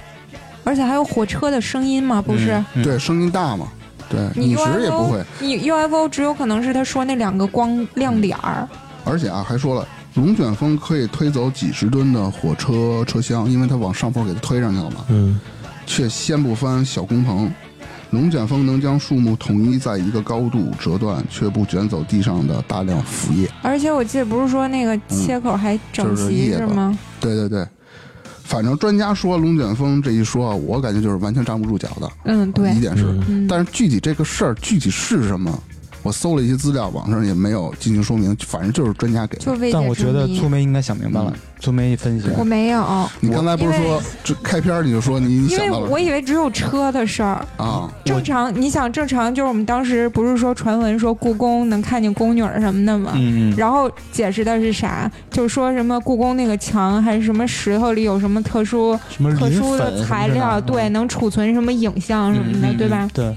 [0.64, 2.22] 而且还有火车的声音吗？
[2.22, 2.54] 不是？
[2.54, 3.68] 嗯嗯对声音大嘛？
[4.10, 5.24] 对，你陨石也不会。
[5.40, 8.68] 你 UFO 只有可能是他说那两个光亮点儿。
[9.06, 15.40] 而且啊，还说了，龙卷风可以推走几十吨的火车车厢，因为它往上坡给它推上去了嘛，嗯，
[15.86, 17.52] 却掀不翻小工棚。
[18.12, 23.48] 龙卷风能将树木统一在一个高度折断，却不卷走地上的大量腐叶。
[23.62, 26.98] 而且我记得不是说那个切口还整嗯就是齐是吗？
[27.20, 27.68] 对对对，
[28.50, 32.12] 反正专家说龙卷风这一说啊，我感觉就是完全站不住脚的。
[32.24, 32.72] 嗯，对。
[32.72, 35.56] 一，点是，嗯，但是具体这个事儿具体是什么，
[36.02, 39.56] 我搜了一些资料，网上也没有进行说明，反正就是专家给的。
[39.72, 47.46] 但我觉得粗梅应该想明白了，粗梅分析，我没有，你刚才不是说这开篇儿你就说你你因为我以为只有车的事儿。
[47.58, 47.92] 啊？
[48.06, 53.14] 正常，你想正常就是我们当时不是说传闻说故宫能看见宫女儿什么的吗？
[53.58, 55.12] 然后解释的是啥？
[55.30, 63.10] 就是说什么故宫那个墙还是什么石头里有什么特殊什么特殊的材料，对，，能储存什么影像什么的，对吧？？
[63.14, 63.36] 对，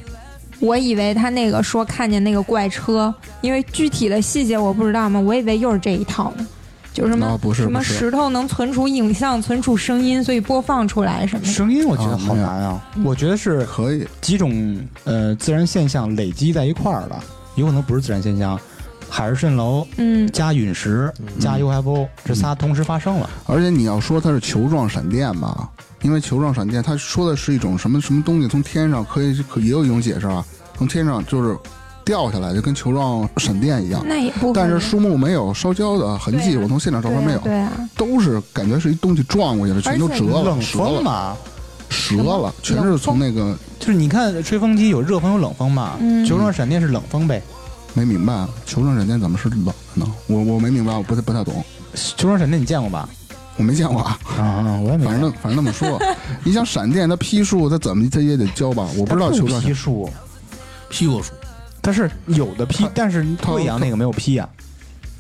[0.61, 6.47] 我以为他那个说看见那个怪车，因为具体的细节我不知道嘛，我以为又是这一套呢，
[6.93, 11.45] 就是什么、啊不是什么石头能存储影像、存储声音，所以播放出来什么。
[11.47, 17.23] 声音我觉得好难啊，我觉得是可以，几种呃自然现象累积在一块儿了，
[17.57, 18.59] 有可能不是自然现象，
[19.09, 23.29] 海市蜃楼嗯，加陨石加 UFO 这仨同时发生了。
[23.47, 25.69] 而且你要说它是球状闪电吧，
[26.03, 30.45] 因为球状闪电，它说的是一种什么什么东西从天上可以可也有一种解释啊，
[30.77, 31.57] 从天上就是
[32.05, 34.03] 掉下来，就跟球状闪电一样。
[34.07, 36.61] 那也不，但是树木没有烧焦的痕迹，啊。
[36.63, 41.37] 我从现场照片没有，对啊，都是感觉是一东西撞过去了，全都折了，冷折了，风嘛，
[41.89, 46.25] 折了，全是从那个就是你看吹风机有热风有冷风嘛，嗯。
[46.25, 47.43] 球状闪电是冷风呗，
[47.95, 50.07] 没明白球状闪电怎么是冷的呢？
[50.27, 53.09] 我我没明白，我不太不太懂，球状闪电你见过吧？
[53.59, 54.01] 我没见过。
[54.01, 54.19] 啊。
[54.39, 55.05] 啊，我也没。
[55.05, 56.01] 反正反正那么说，
[56.43, 58.89] 你想闪电它劈树，它怎么它也得焦吧？
[58.97, 60.09] 我不知道球状闪劈树，
[60.89, 61.33] 劈过树，
[61.83, 64.49] 它是有的劈，但是它贵阳那个没有劈呀，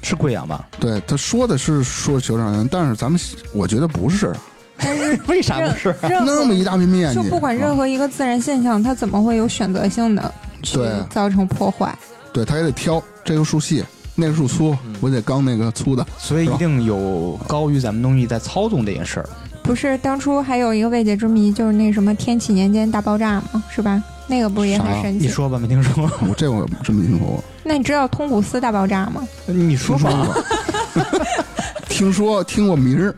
[0.00, 0.68] 是贵阳吧？
[0.78, 3.20] 对他说的是说球状闪电，但是咱们
[3.52, 4.32] 我觉得不是，
[4.78, 5.94] 但 是为啥不是？
[6.02, 10.32] 任那么一大片面积，就不管任啊何一个自然现象，它怎么会有选择性的
[10.62, 11.92] 去对造成破坏？
[12.32, 13.84] 对，他也得挑这个树细，
[14.14, 16.06] 那个树粗，我得刚那个粗的。
[16.16, 19.28] 所以一定有高于咱们东西在操纵这件事儿。
[19.62, 24.02] 不是当初还有一个未解之谜，就是那什么天启年间大爆炸嘛，是吧？
[24.26, 25.26] 那个不是也很神奇？
[25.26, 26.04] 你说吧，没听说。
[26.28, 29.26] 我这我真没听说过，那你知道通古斯大爆炸吗？
[29.46, 30.28] 你说说吧。
[31.88, 33.14] 听说听过名儿，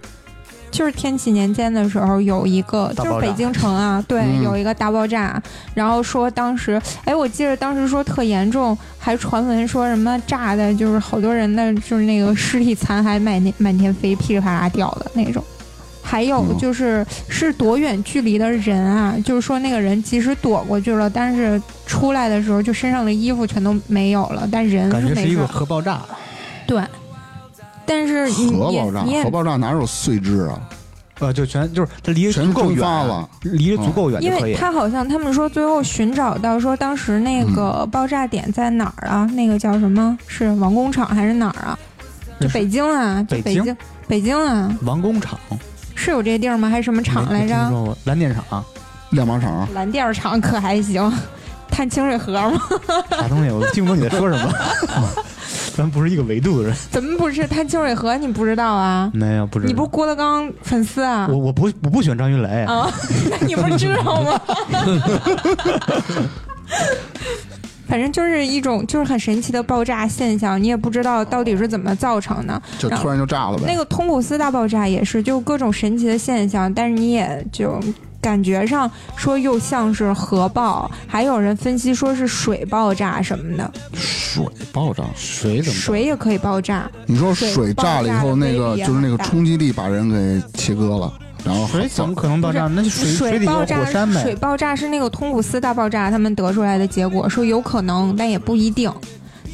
[0.71, 5.41] 就是天启年间的时候有一个，就是北京城啊，对，嗯有一个大爆炸，
[5.75, 15.43] 然后说当时，哎，我记得当时说特严重，还传闻说什么炸的，就是好多人的就是那个尸体残骸满天满天飞，噼里啪啦掉的那种。
[16.05, 25.47] 还有嗯就是是多远距离的人啊，就是说那个人即使躲过去了，但是出来的时候就身上的衣服全都没有了，但人感觉是一个是没事儿。
[25.47, 26.03] 核爆炸，
[26.67, 26.83] 对，
[27.87, 30.61] 但是核爆炸你，核爆炸哪有碎枝啊？
[31.21, 34.21] 呃，就全就是它离得足够远了，离得足够远。
[34.21, 39.25] 因为他好像他们说最后寻找到说当时那嗯个爆炸点在哪儿啊？
[39.35, 40.19] 那个叫什么？
[40.27, 41.79] 是王工厂还是哪儿啊？
[42.41, 43.77] 就北京啊，就北京北京，
[44.09, 45.39] 北京啊，王工厂
[45.95, 46.69] 是有这地儿吗？
[46.69, 47.55] 还是什么厂来着？
[47.71, 48.65] 说过蓝电厂
[49.11, 51.13] 亮马厂，蓝电厂可还行，
[51.71, 52.61] 探清水河吗？
[53.11, 53.51] 啥东西？
[53.51, 54.53] 我听不懂你在说什么。
[55.77, 56.77] 咱不是一个维度的人。
[56.91, 58.17] 怎么不是探清水河？
[58.17, 59.11] 你不知道啊？
[59.13, 59.69] 没有，不知道。
[59.69, 61.27] 你不是郭德纲粉丝啊？
[61.29, 62.63] 我我不我不喜欢张云雷。
[62.65, 62.89] 啊，
[63.31, 64.41] 那你不知道吗？
[67.95, 72.61] 反正就是一种就是很神奇的爆炸现象，你也不知道到底是怎么造成的。
[72.77, 73.63] 就突然就炸了呗。
[73.69, 77.79] 那个通古斯大爆炸也是，就各种神奇的现象，但是你也就
[78.21, 85.79] 感觉上说又像是核爆，还有人分析说是水爆炸什么的，水爆炸，水怎么？
[85.79, 86.91] 水也可以爆炸。
[87.07, 91.13] 你说水炸了以后，那个就是那个冲击力把人给切割了，
[91.45, 92.67] 然后水怎么可能爆炸？
[92.69, 94.35] 那就水水底有爆炸火山呗水。
[94.37, 98.93] 爆炸是那个通古斯大爆炸，他们得出来的结果说有可能，但也不一定。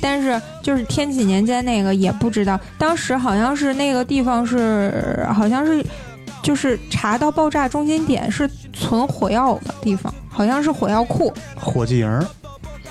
[0.01, 5.85] 但是就是天启年间那个也不知道，当时好像是那个地方是好像是
[6.43, 12.21] 就是查到爆炸中心点是存火药的地方，好像是火药库，火器营，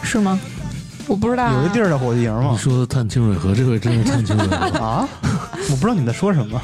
[0.04, 0.40] 是吗？
[1.08, 1.60] 我不知道、啊。
[1.64, 2.58] 有一地儿叫火器营吗你？
[2.60, 4.78] 说的探清水河，这回真是探清水河。
[4.78, 5.10] 啊，
[5.72, 6.62] 我不知道你们在说什么。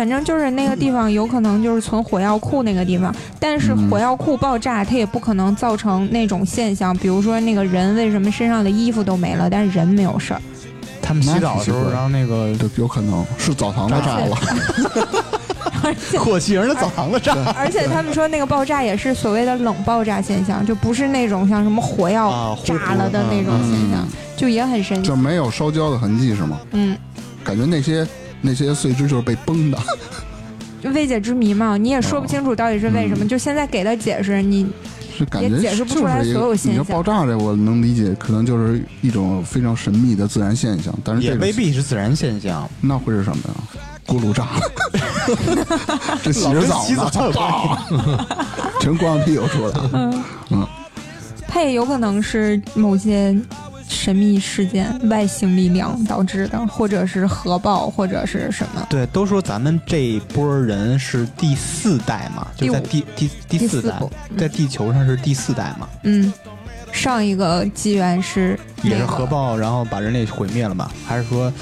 [0.00, 10.40] 反正就是那个地方有可能就是存火药库那个地方，但是嗯火药库爆炸，它也不可能造成那种现象，比如说那个人为什么身上的衣服都没了，但是人没有事儿。
[11.02, 14.38] 他们洗澡的时候，然后那个这 有可能是澡堂子 炸了，
[15.84, 17.34] 而且火器人的澡堂子炸。
[17.54, 25.14] 而且他们说那个爆炸也是所谓的冷爆炸现象，就不是那种像什么火药炸了的那种现象，就也很神奇就。
[25.14, 26.58] 没有烧焦的痕迹是吗？
[26.70, 26.96] 嗯，
[27.44, 28.06] 感觉那些
[28.40, 29.78] 那些碎枝就是被崩的，
[30.82, 33.24] 就未解之谜嘛，你也说不清楚到底是为什么。
[33.24, 33.28] 嗯。
[33.28, 34.66] 就现在给的解释，你
[35.16, 43.54] 是感觉也解释不出来所有现象你说爆炸这我能理解，可能就是一种非常神秘的自然现象，但是也未必是自然现象，那会是什么呀？
[44.06, 44.44] 锅炉炸。
[44.44, 44.60] 了，
[46.24, 48.26] 这洗着澡洗澡呢，有关系。
[48.80, 49.90] 全光着屁股出来了。
[50.50, 50.66] 嗯，
[51.46, 53.38] 它也有可能是某些
[53.90, 58.86] 神秘事件、外星力量导致的，或者是核爆，或者是什么。
[58.88, 64.00] 对，都说咱们这一波人是第四代嘛，就在第第第四代
[64.38, 66.32] 在地球上是第四代嘛，嗯，
[66.92, 70.90] 上一个纪元是、那个、也是核爆，然后把人类毁灭了嘛？
[71.06, 71.52] 还是说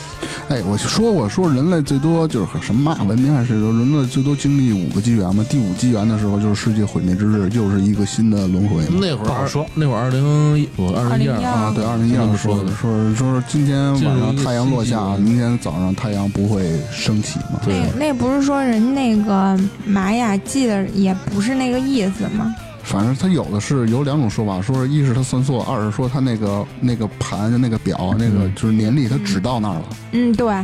[0.48, 5.44] 哎，我说过说人类最多就是什么嘛文明还是说人类最多经历五个纪元嘛？
[5.48, 8.82] 第五纪元的时候就是世界毁灭之日，又是一个新的轮回。
[8.90, 17.60] 那会儿不好说那会儿二零我二零一二2012啊，对，二零一二说的，说说今天晚上太阳落下，明天早上太阳不会升起嘛？
[17.64, 22.54] 对那那不是说人那个玛雅记的也不是那个意思吗？
[22.88, 30.54] 反正它有的是有两种说法，说是一是他算错，二是说他那个那个盘就那个表那个嗯就是年历它只到那儿了，嗯，对，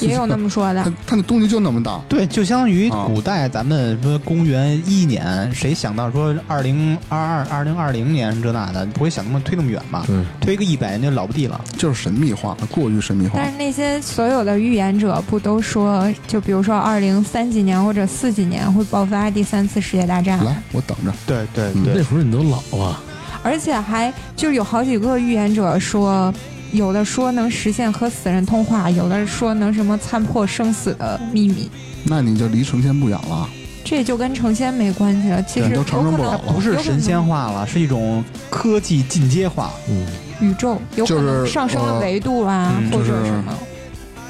[0.00, 0.90] 也有那么说的它。
[1.06, 10.04] 它那东西就那么大，对，就相当于啊古代咱们说公元一年，谁想到说二零二二、二零二零年这那的，不会想那么推那么远吧？
[10.06, 11.60] 对，推个一百年就老不地了。
[11.76, 13.50] 就是神秘化，过于神秘化但。
[13.50, 21.12] 是那些所有的预言者不都说，就比如说二零三几年或者四几年会爆发第三次世界大战，来，我等着。
[21.26, 23.00] 对对嗯那会儿你都老了，
[23.42, 26.32] 而且还就有好几个预言者说，
[26.72, 31.70] 有的说能实现和死人通话，有的说能什么参破生死的秘密，
[32.04, 33.48] 那你就离成仙不远了。
[33.84, 35.42] 这就跟成仙没关系了。
[35.42, 39.70] 其实都成人不了了不是神仙化了，是一种科技进阶化。
[39.90, 40.06] 嗯，
[40.40, 43.52] 宇宙有可能上升了维度啊，或就是者什么。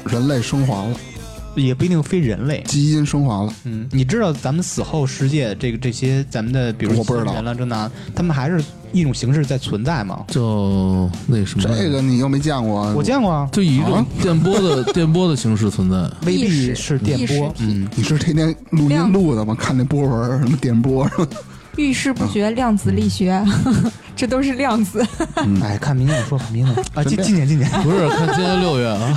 [0.07, 0.95] 人类升华了，
[1.61, 2.63] 也不一定非人类。
[2.67, 3.53] 基因升华了。
[3.63, 10.23] 嗯，你知道咱们死后世界这个这些咱们的，比如我不知道人了这那，他们还是一种形式在存在吗？
[10.27, 15.97] 就那什么，这个你又没见过，我见过啊，就以一种啊电波的 电波的形式存在。
[16.25, 17.53] 未必意识是电波。
[17.59, 19.55] 嗯，你是天天录音录的吗？
[19.55, 21.09] 看那波纹什么电波，
[21.77, 23.43] 遇事不决，量子力学，
[24.15, 25.05] 这都是量子。
[25.61, 29.13] 哎，看明年我说，吧明年 啊，今今年今年 不是，看今年六月啊，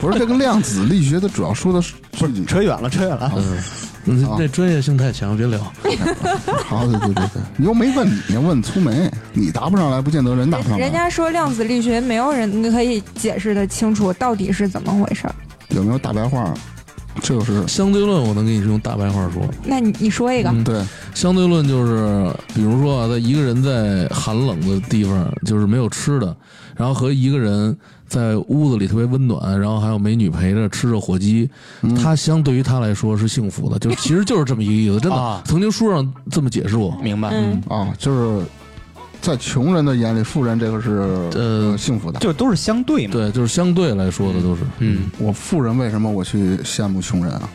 [0.00, 3.32] 不是这个量子力学，它主要说的是不是扯远了，扯远了。
[3.36, 3.58] 嗯，
[4.04, 5.60] 那那专业性太强，别聊。
[6.66, 10.78] 好，对对对对，你又没问你，问粗眉，你答不上来，不见得人答不上来。
[10.78, 15.34] 人家说量子力学，没有人可以解释的清楚到底是怎么回事儿。
[15.68, 16.52] 有没有大白话？
[17.22, 19.42] 就是相对论，我能给你用大白话说。
[19.64, 20.84] 那你你说一个，嗯对，
[21.14, 26.36] 相对论就是，比如说啊，在一个人在寒冷的地方，就是没有吃的，
[26.76, 31.48] 然后和一个人在屋子里特别温暖，然后还有美女陪着，吃着火鸡，
[31.82, 31.94] 嗯。
[31.94, 35.42] 他相对于他来说是幸福的，就其实就是这么一个意思，真的，啊。
[35.44, 36.96] 曾经书上这么解释过。
[37.02, 38.44] 明白，嗯，啊，就是
[39.24, 40.90] 在穷人的眼里，富人这个是
[41.34, 42.20] 呃幸福的。
[42.20, 43.12] 就都是相对嘛。
[43.12, 47.48] 对，就是相对来说的都是，嗯，我富人为什么我去羡慕穷人啊？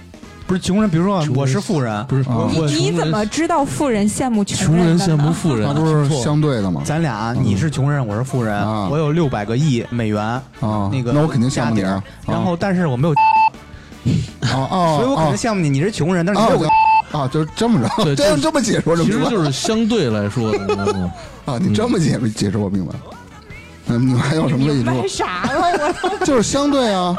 [0.47, 5.75] 不是穷人，比如说我是富人，不是啊我你你怎么知道富人羡慕穷人穷人羡慕富人那？
[5.75, 6.81] 都是相对的嘛。
[6.83, 10.23] 咱俩你是穷人，我是富人，啊我有六百个亿美元
[10.59, 12.03] 啊，那个那我肯定羡慕你啊。
[12.25, 13.13] 然后但是我没有，
[14.49, 16.67] 哦哦，所以我肯定啊羡慕你，你是穷人，但是你啊有个
[17.11, 21.11] 啊，就是这么着，对 这就是样这么解说这其么明白实就是相对来说的，你知道吗？
[21.45, 22.93] 啊，你这么解解释我明白。
[23.91, 25.01] 嗯，你们还有什么问题说了？
[26.19, 27.15] 我 就是相对啊，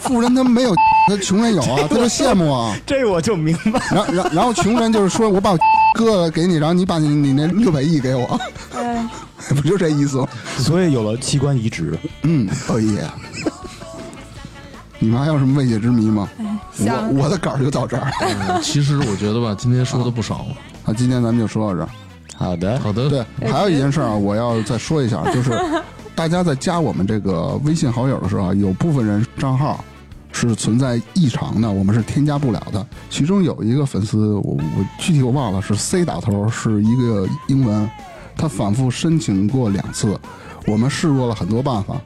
[0.00, 0.74] 富人他没有，
[1.06, 2.74] 他穷人有啊，他就羡慕啊。
[2.84, 3.80] 这我就明白。
[3.94, 5.58] 然然然后穷人就是说我把我
[5.94, 8.40] 割了给你，然后你把你你那六百亿给我，
[8.74, 9.08] 哎，
[9.50, 10.26] 不就这意思吗？
[10.58, 13.04] 所以有了器官移植，嗯，哦耶。
[15.02, 16.28] 你们还有什么未解之谜吗？
[16.72, 20.56] 想我我的稿儿就到这儿 嗯其实我觉得吧，今天说的不少了。
[20.84, 21.88] 啊，今天咱们就说到这儿。
[22.36, 25.50] 好的，好的，对，还有一件事儿啊，我要再说一下，就是
[26.14, 29.84] 大家在加我们这个微信好友的时候啊，有部分人账号
[30.30, 32.86] 是存在异常的，我们是添加不了的。
[33.10, 37.90] 其中有一个粉丝，我我具体我忘了是 C 打头，是一个英文，
[38.36, 40.16] 他反复申请过两次，
[40.68, 41.96] 我们试过了很多办法，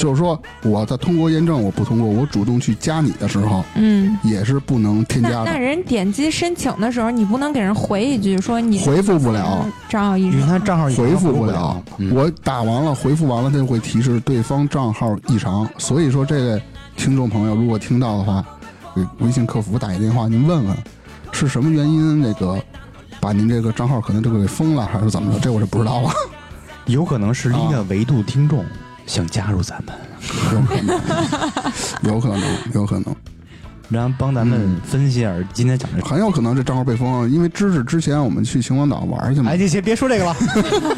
[0.00, 4.16] 就是说我在通过验证我不通过，我主动去加你的时候，嗯。
[4.22, 9.66] 也是不能添加的，那那人点击申请的时候，你不能给人回一句说你回复不了。
[9.88, 15.68] 张耀一因为他账号回复不不了，嗯我打完了回复完了，他就会提示对方账号异常。
[15.76, 16.62] 所以说，这位
[16.96, 18.42] 听众朋友如果听到的话，
[18.94, 20.76] 给微信客服打一电话，您问问
[21.32, 22.58] 是什么原因，那个
[23.20, 25.40] 把您这个账号可能这个给封了，还是怎么着？
[25.40, 26.10] 这我是不知道了，
[26.86, 28.64] 有可能是另一个维度听众
[29.10, 29.94] 想加入咱们，
[30.54, 31.00] 有可能，
[32.04, 32.40] 有可能，
[32.74, 33.16] 有可能，
[33.88, 36.04] 然后帮咱们分析一下今天讲的。
[36.04, 40.36] 很有可能这账号被封了，因为知识之前我们去秦皇岛玩去嘛哎，，你先别说这个了，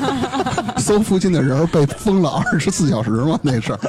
[0.77, 3.81] 搜附近的人被封了二十四小时嘛，那事儿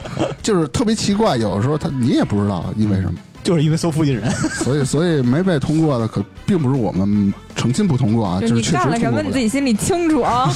[0.41, 3.13] 就是特别奇怪，有的时候他你也不知道因为什么。
[3.43, 4.32] 就是因为搜附近人。
[4.32, 9.21] 所以，所以没被通过的可并不是我们诚心不通过啊，就就是确实你干了什么，通过。
[9.24, 10.49] 你自己心里清楚啊。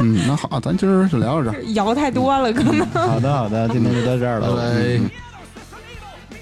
[0.00, 1.62] 嗯，那好，咱今儿就聊到这儿。
[1.74, 2.86] 摇太多了，可能。
[2.88, 5.00] 好的，好的， 今天就到这儿了，拜拜。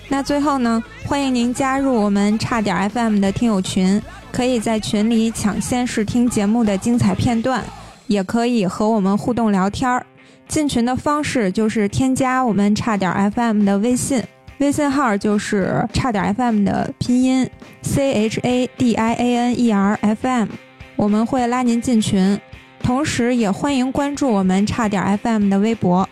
[0.09, 4.01] 那最后呢，欢迎您加入我们差点 FM 的听友群，
[4.33, 7.63] 可以在群里抢先试听节目的精彩片段，
[8.07, 10.07] 也可以和我们互动聊天儿。
[10.47, 14.23] 进群的方式就是添加我们差点 FM 的微信，
[14.59, 17.51] 微信号就是差点 FM 的拼音
[17.83, 20.49] C H A D I A N E R F M，
[20.97, 22.41] 我们会拉您进群。
[22.83, 26.09] 同时，也欢迎关注我们差点 FM 的微博。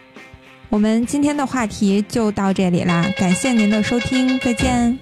[0.68, 4.98] 我们今天的话题就到这里啦，感谢您的收听，再见。